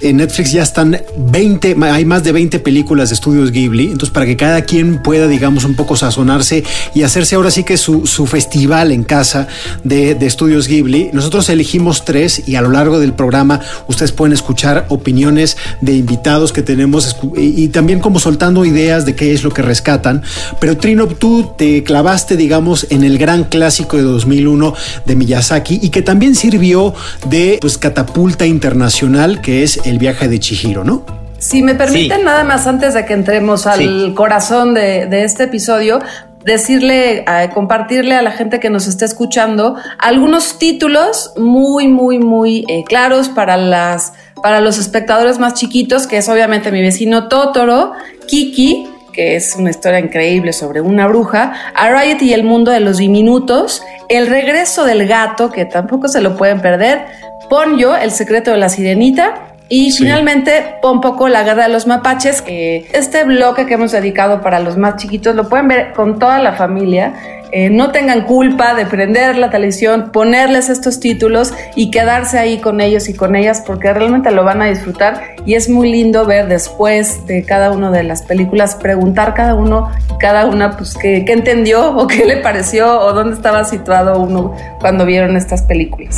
[0.00, 4.26] En Netflix ya están 20, hay más de 20 películas de estudios Ghibli, entonces para
[4.26, 6.62] que cada quien pueda, digamos, un poco sazonarse
[6.94, 9.48] y hacerse ahora sí que su, su festival en casa
[9.84, 11.10] de, de estudios Ghibli.
[11.12, 16.52] Nosotros elegimos tres y a lo largo del programa ustedes pueden escuchar opiniones de invitados
[16.52, 20.22] que tenemos y, y también como soltando ideas de qué es lo que rescatan.
[20.60, 25.90] Pero Trino, tú te clavaste, digamos, en el gran clásico de 2001 de Miyazaki y
[25.90, 26.94] que también sirvió
[27.28, 31.04] de pues, catapulta internacional, que es el viaje de Chihiro, ¿no?
[31.38, 36.00] Si me permiten, nada más antes de que entremos al corazón de, de, este episodio,
[36.44, 42.84] decirle, compartirle a la gente que nos está escuchando algunos títulos muy, muy, muy eh,
[42.86, 47.92] claros para las para los espectadores más chiquitos, que es obviamente mi vecino Totoro,
[48.26, 52.98] Kiki, que es una historia increíble sobre una bruja, Riot y el mundo de los
[52.98, 57.06] diminutos, El regreso del gato, que tampoco se lo pueden perder,
[57.48, 62.42] Ponyo, El secreto de la sirenita, Y finalmente, un poco la guerra de los mapaches.
[62.42, 66.40] que este bloque que hemos dedicado para los más chiquitos lo pueden ver con toda
[66.40, 67.14] la familia.
[67.52, 72.80] Eh, no tengan culpa de prender la televisión, ponerles estos títulos y quedarse ahí con
[72.80, 76.46] ellos y con ellas porque realmente lo van a disfrutar y es muy lindo ver
[76.46, 81.32] después de cada una de las películas, preguntar cada uno, cada una, pues qué, qué
[81.32, 86.16] entendió o qué le pareció o dónde estaba situado uno cuando vieron estas películas.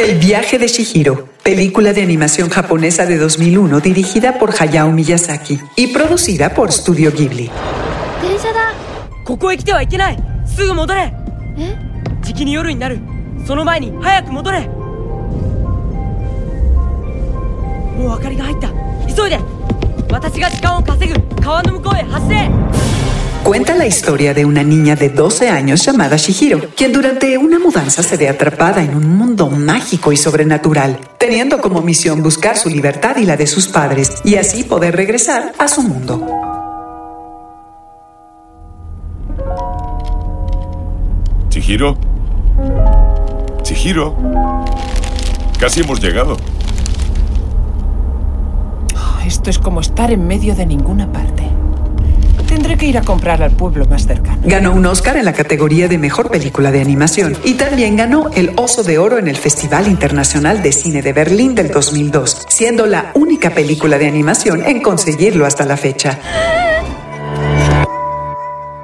[0.00, 5.88] El viaje de Shihiro, película de animación japonesa de 2001 dirigida por Hayao Miyazaki y
[5.88, 7.50] producida por Studio Ghibli
[23.44, 28.02] cuenta la historia de una niña de 12 años llamada Shihiro, quien durante una mudanza
[28.02, 33.16] se ve atrapada en un mundo mágico y sobrenatural, teniendo como misión buscar su libertad
[33.16, 36.26] y la de sus padres, y así poder regresar a su mundo.
[41.50, 41.96] Shihiro.
[43.64, 44.16] Shihiro.
[45.58, 46.36] Casi hemos llegado.
[48.96, 51.50] Oh, esto es como estar en medio de ninguna parte.
[52.50, 54.42] Tendré que ir a comprar al pueblo más cercano.
[54.44, 58.50] Ganó un Oscar en la categoría de Mejor Película de Animación y también ganó el
[58.56, 63.12] Oso de Oro en el Festival Internacional de Cine de Berlín del 2002, siendo la
[63.14, 66.18] única película de animación en conseguirlo hasta la fecha.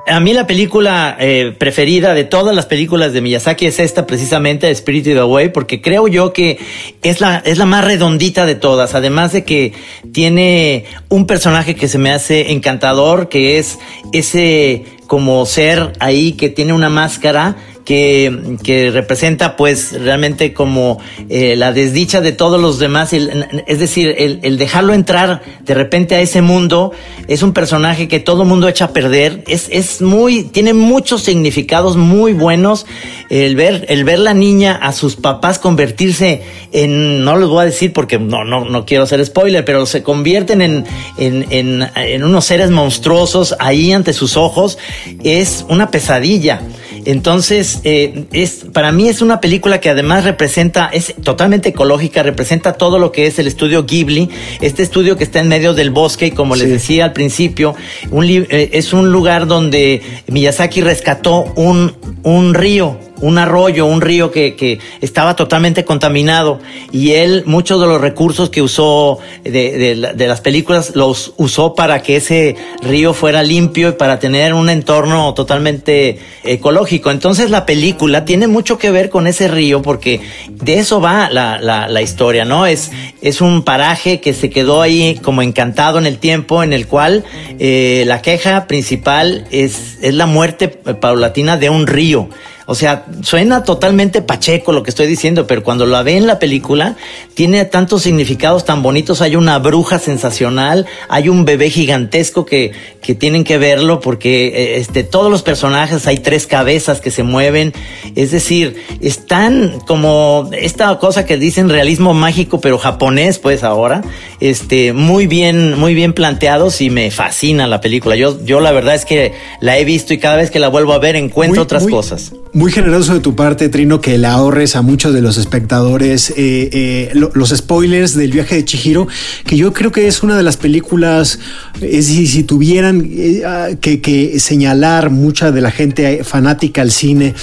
[0.08, 4.72] A mí la película eh, preferida de todas las películas de Miyazaki es esta precisamente,
[4.72, 6.58] Spirited Away, porque creo yo que
[7.02, 9.72] es la, es la más redondita de todas, además de que
[10.12, 13.80] tiene un personaje que se me hace encantador, que es
[14.12, 20.98] ese como ser ahí que tiene una máscara que, que representa pues realmente como
[21.30, 26.16] eh, la desdicha de todos los demás, es decir, el, el dejarlo entrar de repente
[26.16, 26.92] a ese mundo,
[27.28, 31.96] es un personaje que todo mundo echa a perder, es, es muy, tiene muchos significados
[31.96, 32.86] muy buenos,
[33.30, 37.66] el ver, el ver la niña a sus papás convertirse en, no les voy a
[37.66, 40.84] decir porque no, no, no quiero hacer spoiler, pero se convierten en,
[41.18, 44.76] en, en, en unos seres monstruosos ahí ante sus ojos,
[45.22, 46.62] es una pesadilla.
[47.06, 52.72] Entonces, eh, es, para mí es una película que además representa, es totalmente ecológica, representa
[52.72, 54.28] todo lo que es el estudio Ghibli,
[54.60, 57.76] este estudio que está en medio del bosque y como les decía al principio,
[58.10, 64.30] un eh, es un lugar donde Miyazaki rescató un, un río, un arroyo, un río
[64.30, 66.60] que, que estaba totalmente contaminado
[66.92, 71.32] y él muchos de los recursos que usó de, de la- de las películas los
[71.36, 77.10] usó para que ese río fuera limpio y para tener un entorno totalmente ecológico.
[77.10, 81.58] Entonces la película tiene mucho que ver con ese río porque de eso va la,
[81.60, 82.66] la, la historia, ¿no?
[82.66, 82.90] Es,
[83.22, 87.24] es un paraje que se quedó ahí como encantado en el tiempo en el cual
[87.58, 92.28] eh, la queja principal es, es la muerte paulatina de un río.
[92.68, 96.40] O sea, suena totalmente pacheco lo que estoy diciendo, pero cuando la ve en la
[96.40, 96.96] película,
[97.34, 99.22] tiene tantos significados tan bonitos.
[99.22, 104.78] Hay una bruja sensacional, hay un bebé gigantesco que, que tienen que verlo porque eh,
[104.78, 107.72] este, todos los personajes, hay tres cabezas que se mueven.
[108.16, 114.02] Es decir, están como esta cosa que dicen realismo mágico, pero japonés, pues ahora,
[114.40, 118.16] este, muy bien, muy bien planteados y me fascina la película.
[118.16, 120.92] Yo, yo la verdad es que la he visto y cada vez que la vuelvo
[120.92, 122.32] a ver encuentro Muy- otras muy- cosas.
[122.56, 126.70] Muy generoso de tu parte, Trino, que le ahorres a muchos de los espectadores eh,
[126.72, 129.06] eh, lo- los spoilers del viaje de Chihiro,
[129.44, 131.38] que yo creo que es una de las películas,
[131.78, 137.34] si, si tuvieran eh, ah, que, que señalar mucha de la gente fanática al cine,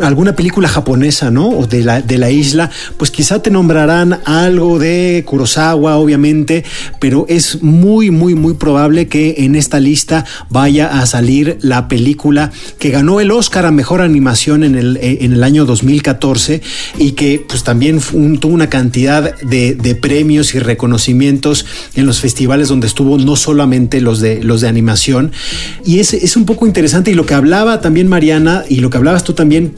[0.00, 1.48] alguna película japonesa, ¿no?
[1.48, 6.62] O de la, de la isla, pues quizá te nombrarán algo de Kurosawa, obviamente,
[7.00, 12.52] pero es muy, muy, muy probable que en esta lista vaya a salir la película
[12.78, 16.60] que ganó el Oscar a Mejor Animación en el, eh, en el año 2014
[16.98, 22.20] y que pues también un- tuvo una cantidad de, de premios y reconocimientos en los
[22.20, 25.32] festivales donde estuvo no solamente los de, los de animación.
[25.84, 28.98] Y es, es un poco interesante y lo que hablaba también Mariana y lo que
[28.98, 29.74] hablabas tú también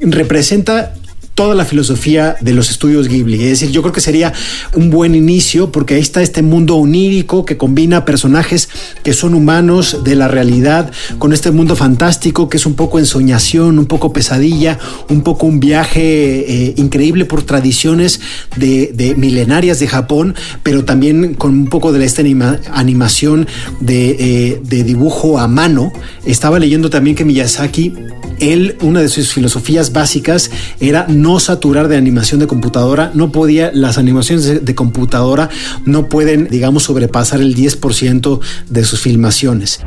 [0.00, 0.94] representa
[1.40, 3.42] toda la filosofía de los estudios Ghibli.
[3.42, 4.34] Es decir, yo creo que sería
[4.74, 8.68] un buen inicio porque ahí está este mundo onírico que combina personajes
[9.02, 13.78] que son humanos de la realidad con este mundo fantástico que es un poco ensoñación,
[13.78, 18.20] un poco pesadilla, un poco un viaje eh, increíble por tradiciones
[18.56, 23.46] de, de milenarias de Japón, pero también con un poco de esta anima- animación
[23.80, 25.90] de, eh, de dibujo a mano.
[26.26, 27.94] Estaba leyendo también que Miyazaki
[28.40, 30.50] él, una de sus filosofías básicas
[30.80, 35.48] era no no saturar de animación de computadora, no podía, las animaciones de, de computadora
[35.84, 39.80] no pueden, digamos, sobrepasar el 10% de sus filmaciones.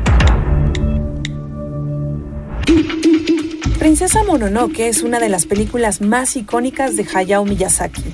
[3.78, 8.04] Princesa Mononoke es una de las películas más icónicas de Hayao Miyazaki.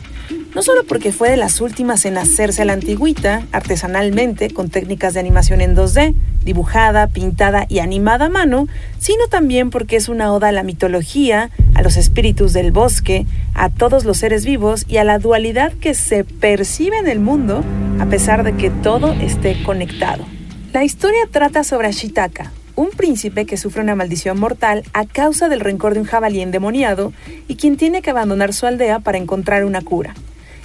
[0.54, 5.14] No solo porque fue de las últimas en hacerse a la antigüita, artesanalmente, con técnicas
[5.14, 6.12] de animación en 2D,
[6.44, 8.66] dibujada, pintada y animada a mano,
[8.98, 13.68] sino también porque es una oda a la mitología, a los espíritus del bosque, a
[13.68, 17.62] todos los seres vivos y a la dualidad que se percibe en el mundo,
[18.00, 20.24] a pesar de que todo esté conectado.
[20.72, 25.60] La historia trata sobre Ashitaka, un príncipe que sufre una maldición mortal a causa del
[25.60, 27.12] rencor de un jabalí endemoniado
[27.46, 30.14] y quien tiene que abandonar su aldea para encontrar una cura.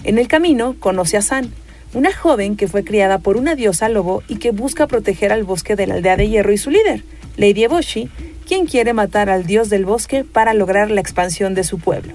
[0.05, 1.51] En el camino conoce a San,
[1.95, 5.75] una joven que fue criada por una diosa lobo y que busca proteger al bosque
[5.75, 7.03] de la aldea de hierro y su líder,
[7.37, 8.09] Lady Eboshi,
[8.47, 12.13] quien quiere matar al dios del bosque para lograr la expansión de su pueblo.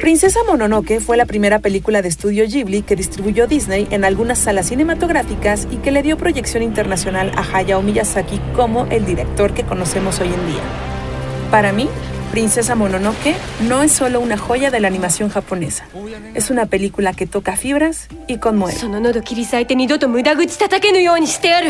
[0.00, 4.68] Princesa Mononoke fue la primera película de estudio Ghibli que distribuyó Disney en algunas salas
[4.68, 10.20] cinematográficas y que le dio proyección internacional a Hayao Miyazaki como el director que conocemos
[10.20, 10.62] hoy en día.
[11.50, 11.88] Para mí,
[12.30, 13.34] Princesa Mononoke
[13.68, 15.86] no es solo una joya de la animación japonesa.
[16.34, 18.76] Es una película que toca fibras y conmueve.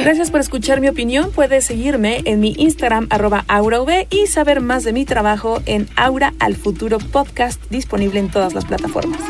[0.03, 1.31] Gracias por escuchar mi opinión.
[1.33, 6.35] Puedes seguirme en mi Instagram arroba aurav y saber más de mi trabajo en Aura
[6.41, 9.21] al Futuro Podcast disponible en todas las plataformas.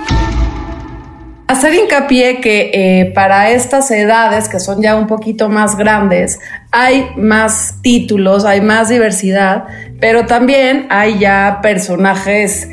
[1.49, 7.09] Hacer hincapié que eh, para estas edades, que son ya un poquito más grandes, hay
[7.17, 9.65] más títulos, hay más diversidad,
[10.01, 12.69] pero también hay ya personajes,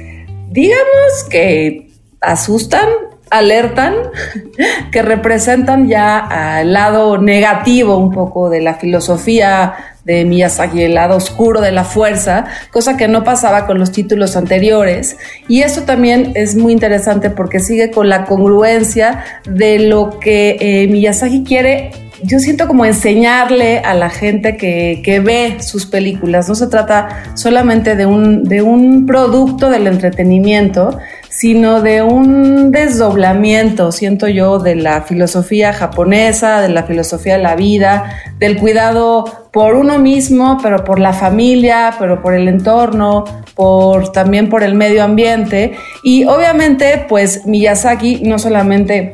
[0.49, 1.89] digamos, que
[2.21, 2.88] asustan,
[3.29, 3.95] alertan,
[4.91, 11.15] que representan ya al lado negativo un poco de la filosofía de Miyazaki, el lado
[11.15, 15.17] oscuro de la fuerza, cosa que no pasaba con los títulos anteriores.
[15.47, 20.88] Y eso también es muy interesante porque sigue con la congruencia de lo que eh,
[20.88, 21.89] Miyazaki quiere
[22.23, 26.47] yo siento como enseñarle a la gente que, que, ve sus películas.
[26.47, 30.97] No se trata solamente de un, de un producto del entretenimiento,
[31.30, 37.56] sino de un desdoblamiento, siento yo, de la filosofía japonesa, de la filosofía de la
[37.56, 44.13] vida, del cuidado por uno mismo, pero por la familia, pero por el entorno, por
[44.13, 45.73] también por el medio ambiente.
[46.04, 49.12] Y obviamente, pues Miyazaki no solamente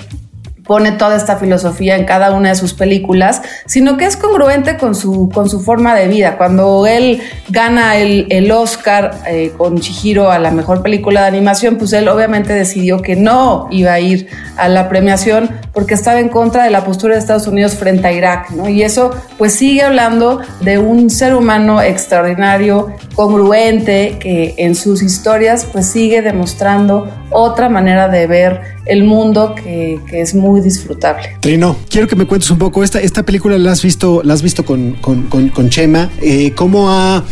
[0.71, 4.95] pone toda esta filosofía en cada una de sus películas, sino que es congruente con
[4.95, 6.37] su, con su forma de vida.
[6.37, 11.75] Cuando él gana el, el Oscar eh, con Chihiro a la mejor película de animación,
[11.75, 16.29] pues él obviamente decidió que no iba a ir a la premiación porque estaba en
[16.29, 18.69] contra de la postura de Estados Unidos frente a Irak, ¿no?
[18.69, 25.67] Y eso pues sigue hablando de un ser humano extraordinario, congruente, que en sus historias
[25.69, 31.37] pues sigue demostrando otra manera de ver el mundo que, es muy disfrutable.
[31.39, 34.41] Trino, quiero que me cuentes un poco, esta, esta película la has visto, la has
[34.41, 37.23] visto con, con, con, Chema, eh, ¿cómo ha,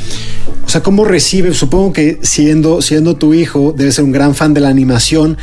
[0.66, 4.54] o sea, cómo recibe, supongo que siendo, siendo tu hijo, debe ser un gran fan
[4.54, 5.38] de la animación,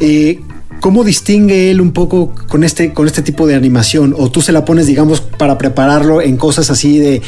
[0.00, 0.40] eh,
[0.82, 4.16] ¿Cómo distingue él un poco con este, con este tipo de animación?
[4.18, 7.22] ¿O tú se la pones, digamos, para prepararlo en cosas así de,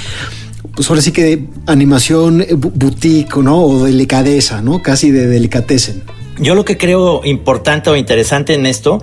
[0.74, 3.62] pues ahora sí que de animación boutique, ¿no?
[3.62, 4.82] O delicadeza, ¿no?
[4.82, 6.02] Casi de delicatessen.
[6.38, 9.01] Yo lo que creo importante o interesante en esto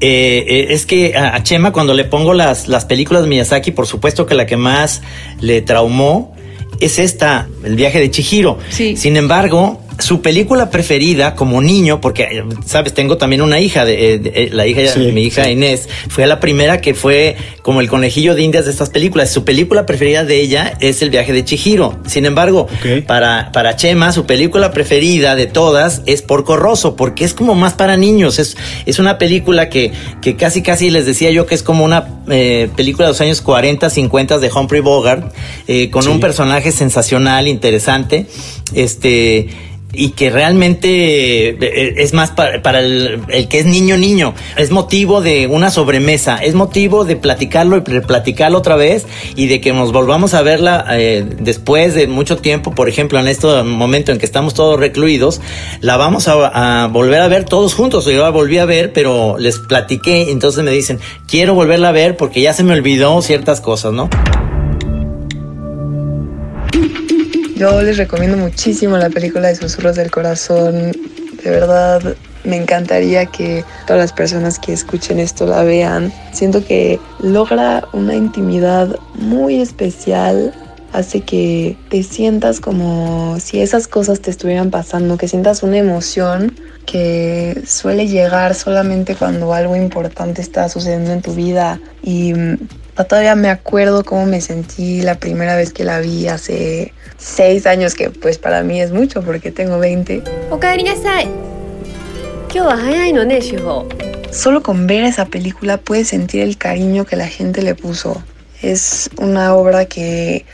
[0.00, 3.86] eh, eh, es que a, Chema cuando le pongo las, las películas de Miyazaki, por
[3.86, 5.02] supuesto que la que más
[5.40, 6.34] le traumó
[6.80, 8.58] es esta, el viaje de Chihiro.
[8.70, 8.96] Sí.
[8.96, 14.30] Sin embargo, su película preferida como niño, porque, sabes, tengo también una hija, de, de,
[14.30, 15.50] de la hija, sí, mi hija sí.
[15.50, 19.32] Inés, fue la primera que fue como el conejillo de indias de estas películas.
[19.32, 21.98] Su película preferida de ella es El viaje de Chihiro.
[22.06, 23.02] Sin embargo, okay.
[23.02, 27.74] para, para Chema, su película preferida de todas es Porco Rosso, porque es como más
[27.74, 28.38] para niños.
[28.38, 32.22] Es, es una película que, que casi, casi les decía yo que es como una
[32.28, 35.32] eh, película de los años 40, 50 de Humphrey Bogart,
[35.68, 36.08] eh, con sí.
[36.08, 38.26] un personaje sensacional, interesante.
[38.74, 39.48] Este
[39.94, 45.70] y que realmente es más para, el, que es niño niño es motivo de una
[45.70, 50.42] sobremesa es motivo de platicarlo y platicarlo otra vez y de que nos volvamos a
[50.42, 52.74] verla eh, después de mucho tiempo.
[52.74, 55.40] Por ejemplo en este momento en que estamos todos recluidos
[55.80, 58.06] la vamos a, a volver a ver todos juntos.
[58.06, 62.16] Yo la volví a ver pero les platiqué entonces me dicen quiero volverla a ver
[62.16, 64.08] porque ya se me olvidó ciertas cosas no
[67.64, 70.92] Yo les recomiendo muchísimo la película de Susurros del Corazón.
[71.42, 76.12] De verdad, me encantaría que todas las personas que escuchen esto la vean.
[76.30, 80.52] Siento que logra una intimidad muy especial
[80.92, 86.54] hace que te sientas como si esas cosas te estuvieran pasando, que sientas una emoción
[86.84, 92.34] que suele llegar solamente cuando algo importante está sucediendo en tu vida y
[93.02, 97.94] todavía me acuerdo cómo me sentí la primera vez que la vi hace seis años,
[97.94, 100.22] que pues para mí es mucho porque tengo 20.
[104.30, 108.22] Solo con ver esa película puedes sentir el cariño que la gente le puso.
[108.62, 110.44] Es una obra que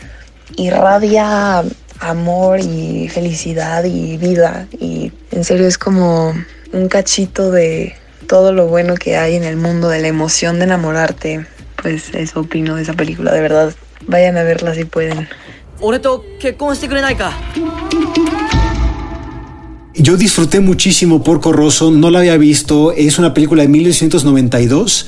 [0.57, 1.62] irradia
[2.01, 6.34] amor y felicidad y vida y en serio es como
[6.72, 7.95] un cachito de
[8.26, 11.47] todo lo bueno que hay en el mundo, de la emoción de enamorarte.
[11.83, 13.74] Pues eso opino de esa película, de verdad.
[14.07, 15.28] Vayan a verla si pueden.
[19.97, 25.07] Yo disfruté muchísimo Porco Rosso, no la había visto, es una película de 1992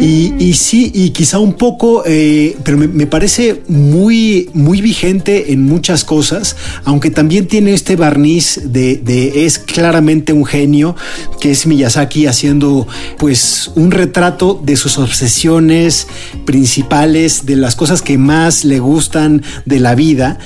[0.00, 5.52] y, y, sí, y quizá un poco, eh, pero me, me, parece muy, muy vigente
[5.52, 10.94] en muchas cosas, aunque también tiene este barniz de, de, es claramente un genio,
[11.40, 12.86] que es Miyazaki haciendo
[13.18, 16.06] pues un retrato de sus obsesiones
[16.44, 20.38] principales, de las cosas que más le gustan de la vida.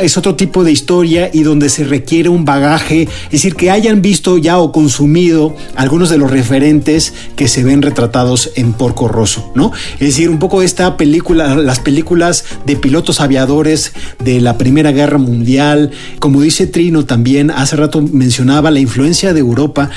[0.00, 4.02] Es otro tipo de historia y donde se requiere un bagaje es decir, que hayan
[4.02, 9.52] visto ya o consumido algunos de los referentes que se ven retratados en Porco Rosso,
[9.54, 9.72] ¿no?
[9.94, 13.92] Es decir, un poco esta película, las películas de pilotos aviadores
[14.22, 19.40] de la Primera Guerra Mundial, como dice Trino también, hace rato mencionaba la influencia de
[19.40, 19.90] Europa,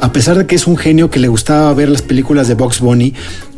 [0.00, 2.80] a pesar de que es un genio que le gustaba ver las películas de Box
[2.80, 3.14] Bunny,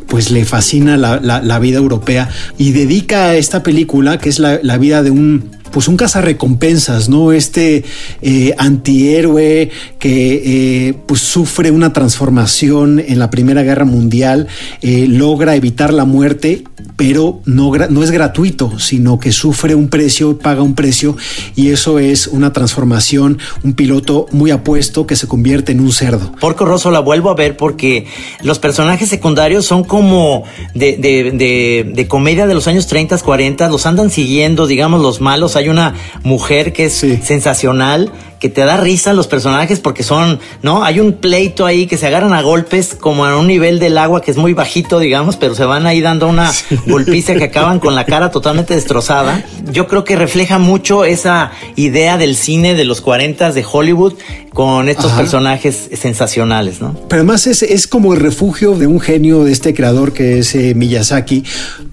[0.07, 5.03] pues le fascina la, vida europea y dedica a esta película, que es la vida
[5.03, 7.31] de un pues un cazarrecompensas, ¿no?
[7.31, 7.83] Este
[8.21, 14.47] eh, antihéroe que eh, pues sufre una transformación en la Primera Guerra Mundial,
[14.81, 16.63] eh, logra evitar la muerte,
[16.95, 21.15] pero no, es gratuito, sino que sufre un precio, paga un precio,
[21.55, 26.33] y eso es una transformación, un piloto muy apuesto que se convierte en un cerdo.
[26.39, 28.07] Porco Rosso la vuelvo a ver porque
[28.43, 30.43] los personajes secundarios son como
[30.73, 35.21] de, de, de, de comedia de los años 30, 40, los andan siguiendo, digamos, los
[35.21, 35.93] malos hay una
[36.23, 37.17] mujer que es sí.
[37.23, 40.83] sensacional, que te da risa los personajes porque son, ¿no?
[40.83, 44.21] Hay un pleito ahí que se agarran a golpes como a un nivel del agua
[44.21, 46.79] que es muy bajito, digamos, pero se van ahí dando una sí.
[46.87, 49.43] golpiza que acaban con la cara totalmente destrozada.
[49.71, 54.13] Yo creo que refleja mucho esa idea del cine de los 40 de Hollywood
[54.53, 55.21] con estos Ajá.
[55.21, 56.95] personajes sensacionales, ¿no?
[57.07, 60.55] Pero además es, es, como el refugio de un genio de este creador que es
[60.55, 61.43] eh, Miyazaki,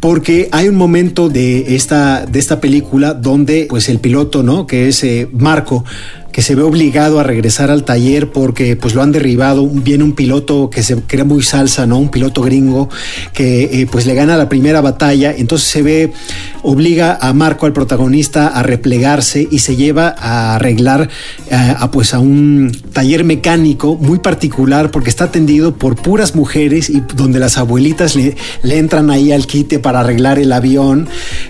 [0.01, 4.67] porque hay un momento de esta, de esta película donde pues el piloto, ¿no?
[4.67, 5.85] Que es eh, Marco,
[6.33, 9.67] que se ve obligado a regresar al taller porque pues lo han derribado.
[9.67, 11.99] Viene un piloto que se crea muy salsa, ¿no?
[11.99, 12.91] Un piloto gringo
[13.33, 15.35] que eh, pues le gana la primera batalla.
[15.37, 16.13] Entonces se ve,
[16.63, 21.09] obliga a Marco, al protagonista, a replegarse y se lleva a arreglar
[21.51, 26.91] eh, a, pues a un taller mecánico muy particular porque está atendido por puras mujeres
[26.91, 31.09] y donde las abuelitas le, le entran ahí al quite para arreglar el avión.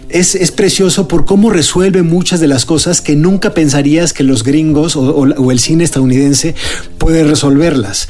[0.09, 4.45] Es, es precioso por cómo resuelve muchas de las cosas que nunca pensarías que los
[4.45, 6.55] gringos o, o, o, el cine estadounidense
[6.99, 8.09] puede resolverlas.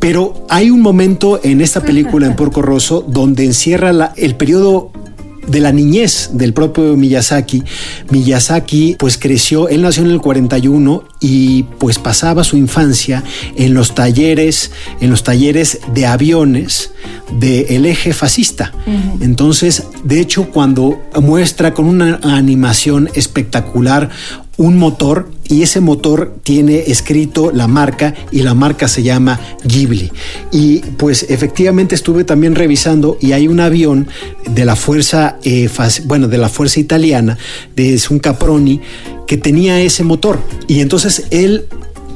[0.00, 4.90] Pero hay un momento en esta película, en Porco Rosso, donde encierra la, el periodo
[5.46, 7.62] de la niñez del propio Miyazaki.
[8.10, 13.22] Miyazaki pues creció, él nació en el 41 y pues pasaba su infancia
[13.56, 14.70] en los talleres,
[15.00, 16.90] en los talleres de aviones
[17.38, 18.72] del eje fascista.
[18.86, 19.22] Uh -huh.
[19.22, 24.10] Entonces, de hecho, cuando muestra con una animación espectacular
[24.56, 30.10] un motor y ese motor tiene escrito la marca y la marca se llama Ghibli.
[30.52, 34.08] Y pues efectivamente estuve también revisando y hay un avión
[34.48, 35.68] de la fuerza, eh,
[36.04, 37.38] bueno, de la fuerza italiana,
[37.74, 38.80] de, es un Caproni,
[39.26, 40.40] que tenía ese motor.
[40.66, 41.66] Y entonces él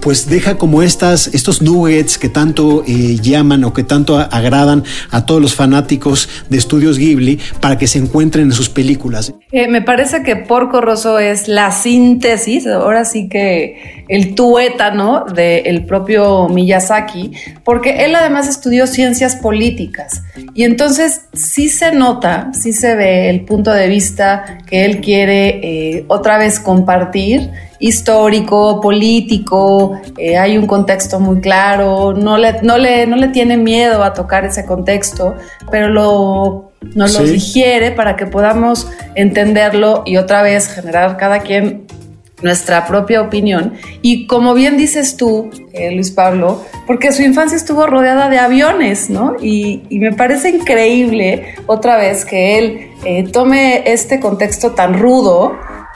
[0.00, 5.26] pues deja como estas, estos nuggets que tanto eh, llaman o que tanto agradan a
[5.26, 9.32] todos los fanáticos de estudios Ghibli para que se encuentren en sus películas.
[9.52, 15.84] Eh, me parece que Porco Rosso es la síntesis, ahora sí que el tuétano del
[15.84, 17.32] propio Miyazaki,
[17.64, 20.22] porque él además estudió ciencias políticas
[20.54, 25.60] y entonces sí se nota, sí se ve el punto de vista que él quiere
[25.62, 27.50] eh, otra vez compartir
[27.80, 33.56] histórico, político, eh, hay un contexto muy claro, no le, no, le, no le tiene
[33.56, 35.34] miedo a tocar ese contexto,
[35.70, 37.18] pero lo, nos sí.
[37.18, 41.86] lo digiere para que podamos entenderlo y otra vez generar cada quien
[42.42, 43.74] nuestra propia opinión.
[44.02, 49.10] Y como bien dices tú, eh, Luis Pablo, porque su infancia estuvo rodeada de aviones,
[49.10, 49.36] ¿no?
[49.40, 55.52] Y, me parece increíble otra vez que él eh, tome este contexto tan rudo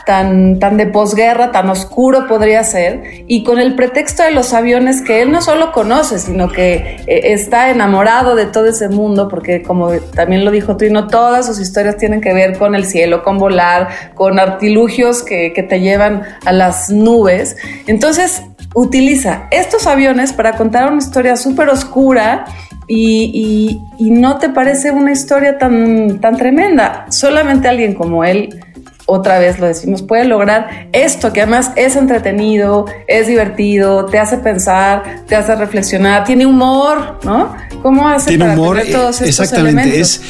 [0.07, 5.03] tan, tan de posguerra, tan oscuro podría ser, y con el pretexto de los aviones
[5.03, 9.63] que él no solo conoce, sino que eh, está enamorado de todo ese mundo, porque
[9.63, 13.39] como también lo dijo Trino, todas sus historias tienen que ver con el cielo, con
[13.39, 17.57] volar, con artilugios que, que te llevan a las nubes.
[17.87, 18.43] Entonces,
[18.75, 22.45] utiliza estos aviones para contar una historia súper oscura
[22.87, 27.07] y, y, y, no te parece una historia tan, tan tremenda.
[27.09, 28.64] Solamente alguien como él
[29.07, 34.39] otra vez lo decimos, puede lograr esto que además es entretenido, es divertido, te hace
[34.39, 37.55] pensar, te hace reflexionar, tiene humor, ¿no?
[37.83, 40.21] ¿Cómo hace tiene humor, todos estos exactamente, es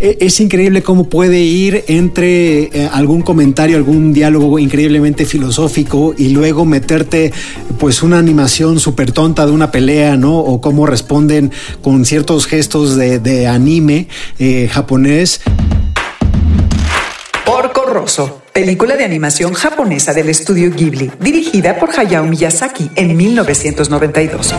[0.00, 6.30] e, es increíble cómo puede ir entre eh, algún comentario, algún diálogo increíblemente filosófico y
[6.30, 7.32] luego meterte
[7.78, 10.38] pues una animación súper tonta de una pelea, ¿no?
[10.38, 15.42] O cómo responden con ciertos gestos de, anime eh, japonés.
[17.90, 24.54] Rosso, película de animación japonesa del estudio Ghibli, dirigida por Hayao Miyazaki en 1992.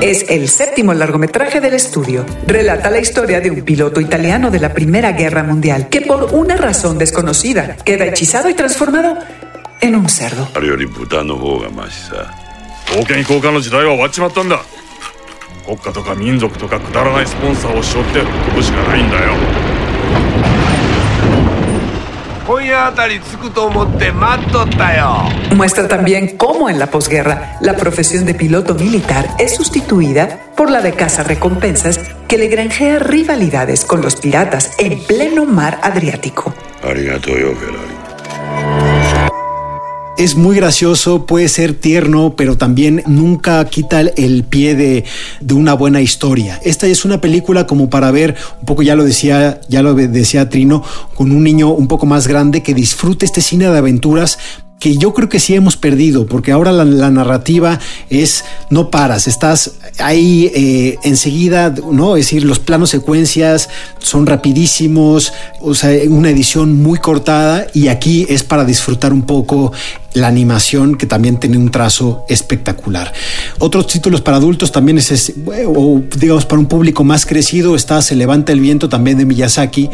[0.00, 2.24] Es el séptimo largometraje del estudio.
[2.46, 6.56] Relata la historia de un piloto italiano de la Primera Guerra Mundial que por una
[6.56, 9.18] razón desconocida queda hechizado y transformado
[9.80, 10.48] en un cerdo.
[12.91, 14.61] 封建交換の時代は終わっちまったんだ
[15.65, 19.33] 国家とか民族とかくだらないスポンサーを背負って飛ぶしかないんだよ
[22.47, 30.81] 今夜あたり着くと思って待っとったよ Muestra también cómo en la posguerra la profesión de piloto militar es sustituida por la
[30.81, 36.53] de recompensas que le granjea rivalidades con los piratas en pleno mar Adriático.
[40.18, 45.04] Es muy gracioso, puede ser tierno, pero también nunca quita el pie de,
[45.40, 46.60] de, una buena historia.
[46.62, 50.50] Esta es una película como para ver, un poco ya lo decía, ya lo decía
[50.50, 50.84] Trino,
[51.14, 54.38] con un niño un poco más grande que disfrute este cine de aventuras,
[54.82, 57.78] que yo creo que sí hemos perdido, porque ahora la, narrativa
[58.10, 62.16] es no paras, estás ahí eh, enseguida, ¿no?
[62.16, 63.68] Es decir, los planos secuencias
[64.00, 69.72] son rapidísimos, o sea, una edición muy cortada y aquí es para disfrutar un poco
[70.14, 73.12] la animación que también tiene un trazo espectacular.
[73.58, 75.32] Otros títulos para adultos también es,
[75.66, 79.88] o digamos para un público más crecido, está Se levanta el viento también de Miyazaki,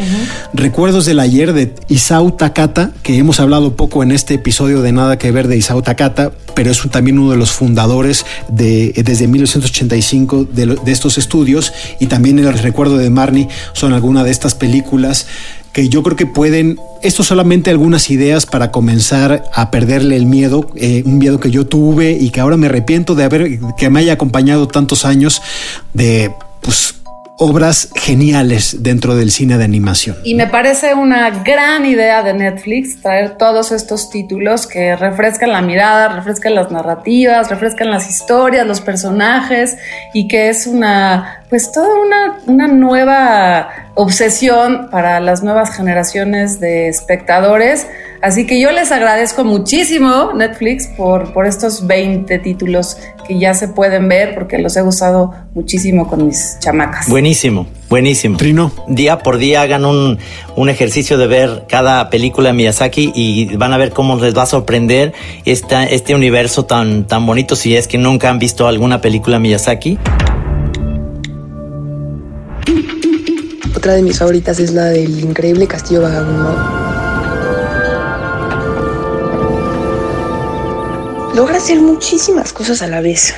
[0.53, 5.19] Recuerdos del ayer de Isao Takata, que hemos hablado poco en este episodio de Nada
[5.19, 10.49] que ver de Isao Takata, pero es también uno de los fundadores de, desde 1985
[10.53, 15.27] de, de estos estudios y también el recuerdo de Marnie son algunas de estas películas
[15.73, 20.71] que yo creo que pueden, esto solamente algunas ideas para comenzar a perderle el miedo,
[20.77, 24.01] eh, un miedo que yo tuve y que ahora me arrepiento de haber, que me
[24.01, 25.43] haya acompañado tantos años
[25.95, 26.95] de, pues,
[27.39, 30.17] obras geniales dentro del cine de animación.
[30.25, 35.63] Y me parece una gran idea de Netflix traer todos estos títulos que refrescan la
[35.63, 39.79] mirada, refrescan las narrativas, refrescan las historias, los personajes
[40.13, 46.89] y que es una, pues toda una, una nueva obsesión para las nuevas generaciones de
[46.89, 47.87] espectadores
[48.21, 52.97] Así que yo les agradezco muchísimo Netflix por, por estos 20 títulos
[53.27, 57.09] que ya se pueden ver porque los he usado muchísimo con mis chamacas.
[57.09, 58.37] Buenísimo, buenísimo.
[58.37, 58.73] Trino.
[58.89, 60.19] Día por día hagan un,
[60.57, 64.43] un ejercicio de ver cada película de Miyazaki y van a ver cómo les va
[64.43, 65.13] a sorprender
[65.45, 69.41] esta, este universo tan, tan bonito si es que nunca han visto alguna película de
[69.41, 69.99] Miyazaki.
[73.77, 76.88] Otra de mis favoritas es la del increíble Castillo Vagabundo
[81.39, 83.33] logra hacer muchísimas cosas a la vez.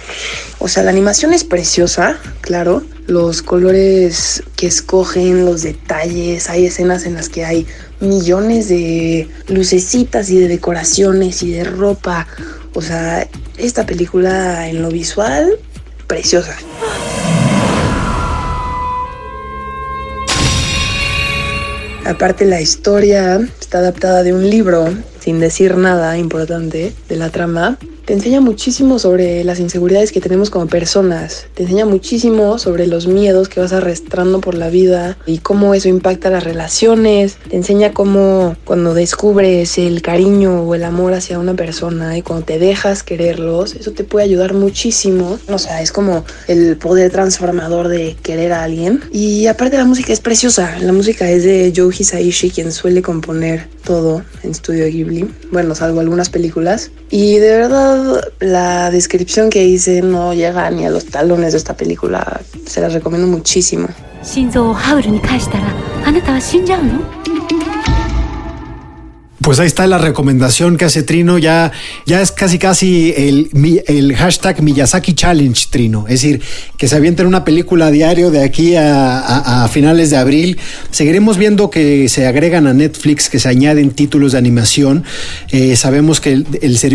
[0.59, 2.83] O sea, la animación es preciosa, claro.
[3.07, 7.67] Los colores que escogen, los detalles, hay escenas en las que hay
[8.01, 12.27] millones de lucecitas y de decoraciones y de ropa.
[12.73, 13.29] O sea,
[13.59, 15.59] esta película en lo visual,
[16.07, 16.57] preciosa.
[22.07, 24.89] Aparte la historia está adaptada de un libro
[25.21, 30.51] sin decir nada importante de la trama, te enseña muchísimo sobre las inseguridades que tenemos
[30.51, 35.39] como personas, te enseña muchísimo sobre los miedos que vas arrastrando por la vida y
[35.39, 41.15] cómo eso impacta las relaciones, te enseña cómo cuando descubres el cariño o el amor
[41.15, 45.39] hacia una persona y cuando te dejas quererlos, eso te puede ayudar muchísimo.
[45.49, 49.01] O sea, es como el poder transformador de querer a alguien.
[49.13, 53.69] Y aparte la música es preciosa, la música es de Joe Hisaishi, quien suele componer
[53.85, 56.91] todo en Studio Ghibli, bueno, salvo algunas películas.
[57.11, 57.90] Y de verdad,
[58.41, 62.41] la descripción que hice no llega ni a los talones de esta película.
[62.67, 63.89] Se las recomiendo muchísimo.
[69.43, 71.39] Pues ahí está la recomendación que hace Trino.
[71.39, 71.73] Ya,
[72.05, 73.49] ya es casi casi el,
[73.87, 76.05] el hashtag Miyazaki Challenge, Trino.
[76.09, 76.43] Es decir,
[76.77, 80.59] que se avienten una película a diario de aquí a, finales de abril.
[80.91, 85.05] Seguiremos viendo que se agregan a Netflix, que se añaden títulos de animación.
[85.51, 86.45] Eh, sabemos que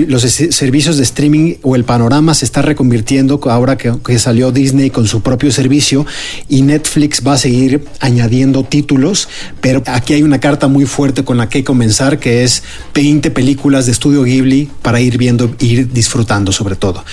[0.07, 4.91] los servicios de streaming o el panorama se está reconvirtiendo ahora que, que salió Disney
[4.91, 6.05] con su propio servicio
[6.47, 9.29] y Netflix va a seguir añadiendo títulos,
[9.61, 12.63] pero aquí hay una carta muy fuerte con la que comenzar, que es
[12.93, 17.03] 20 películas de estudio Ghibli para ir viendo, ir disfrutando sobre todo.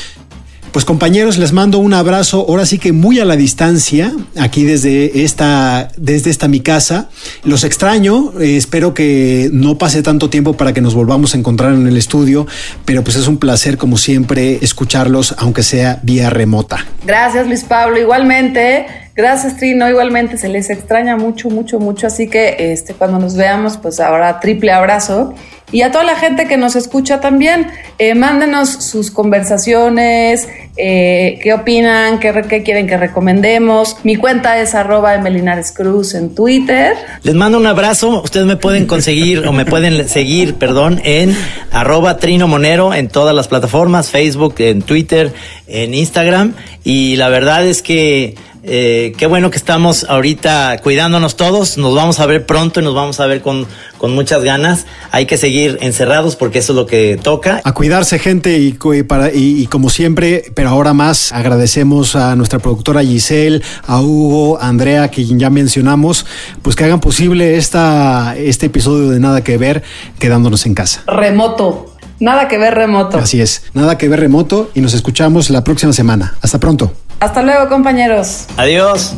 [0.73, 4.11] Pues compañeros, les mando un abrazo, ahora sí que muy a la distancia,
[4.41, 7.11] aquí desde esta, desde esta mi casa.
[7.45, 11.75] Los extraño, eh, espero que no pase tanto tiempo para que nos volvamos a encontrar
[11.75, 12.47] en el estudio,
[12.87, 16.87] pero pues es un placer como siempre escucharlos, aunque sea vía remota.
[17.05, 18.87] Gracias Luis Pablo, igualmente.
[19.15, 22.07] Gracias Trino, igualmente se les extraña mucho, mucho, mucho.
[22.07, 25.35] Así que este, cuando nos veamos, pues ahora triple abrazo.
[25.73, 27.67] Y a toda la gente que nos escucha también,
[27.99, 33.97] eh, mándenos sus conversaciones, eh, qué opinan, qué, re- qué quieren que recomendemos.
[34.05, 36.95] Mi cuenta es arroba Emelinares Cruz en Twitter.
[37.23, 38.23] Les mando un abrazo.
[38.23, 41.37] Ustedes me pueden conseguir o me pueden seguir, perdón, en
[41.71, 45.33] arroba Trino Monero en todas las plataformas, Facebook, en Twitter,
[45.67, 46.55] en Instagram.
[46.85, 48.35] Y la verdad es que
[48.65, 51.79] eh, qué bueno que estamos ahorita cuidándonos todos.
[51.79, 53.67] Nos vamos a ver pronto y nos vamos a ver con,
[53.99, 54.87] con muchas ganas.
[55.11, 57.61] Hay que seguir encerrados porque eso es lo que toca.
[57.65, 62.15] A cuidarse gente y, cu- y para, y, y como siempre, pero ahora más agradecemos
[62.17, 66.27] a nuestra productora Giselle, a Hugo, a Andrea, que ya mencionamos,
[66.63, 69.83] pues que hagan posible esta, este episodio de Nada que Ver
[70.19, 71.03] quedándonos en casa.
[71.07, 71.89] Remoto.
[72.21, 73.19] Nada que ver remoto.
[73.19, 76.37] Así es, Nada que Ver remoto y nos escuchamos la próxima semana.
[76.41, 76.93] Hasta pronto.
[77.23, 78.47] Hasta luego, compañeros.
[78.57, 79.15] Adiós.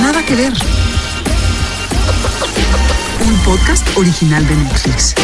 [0.00, 0.54] Nada que ver.
[3.26, 5.14] Un podcast original de Netflix.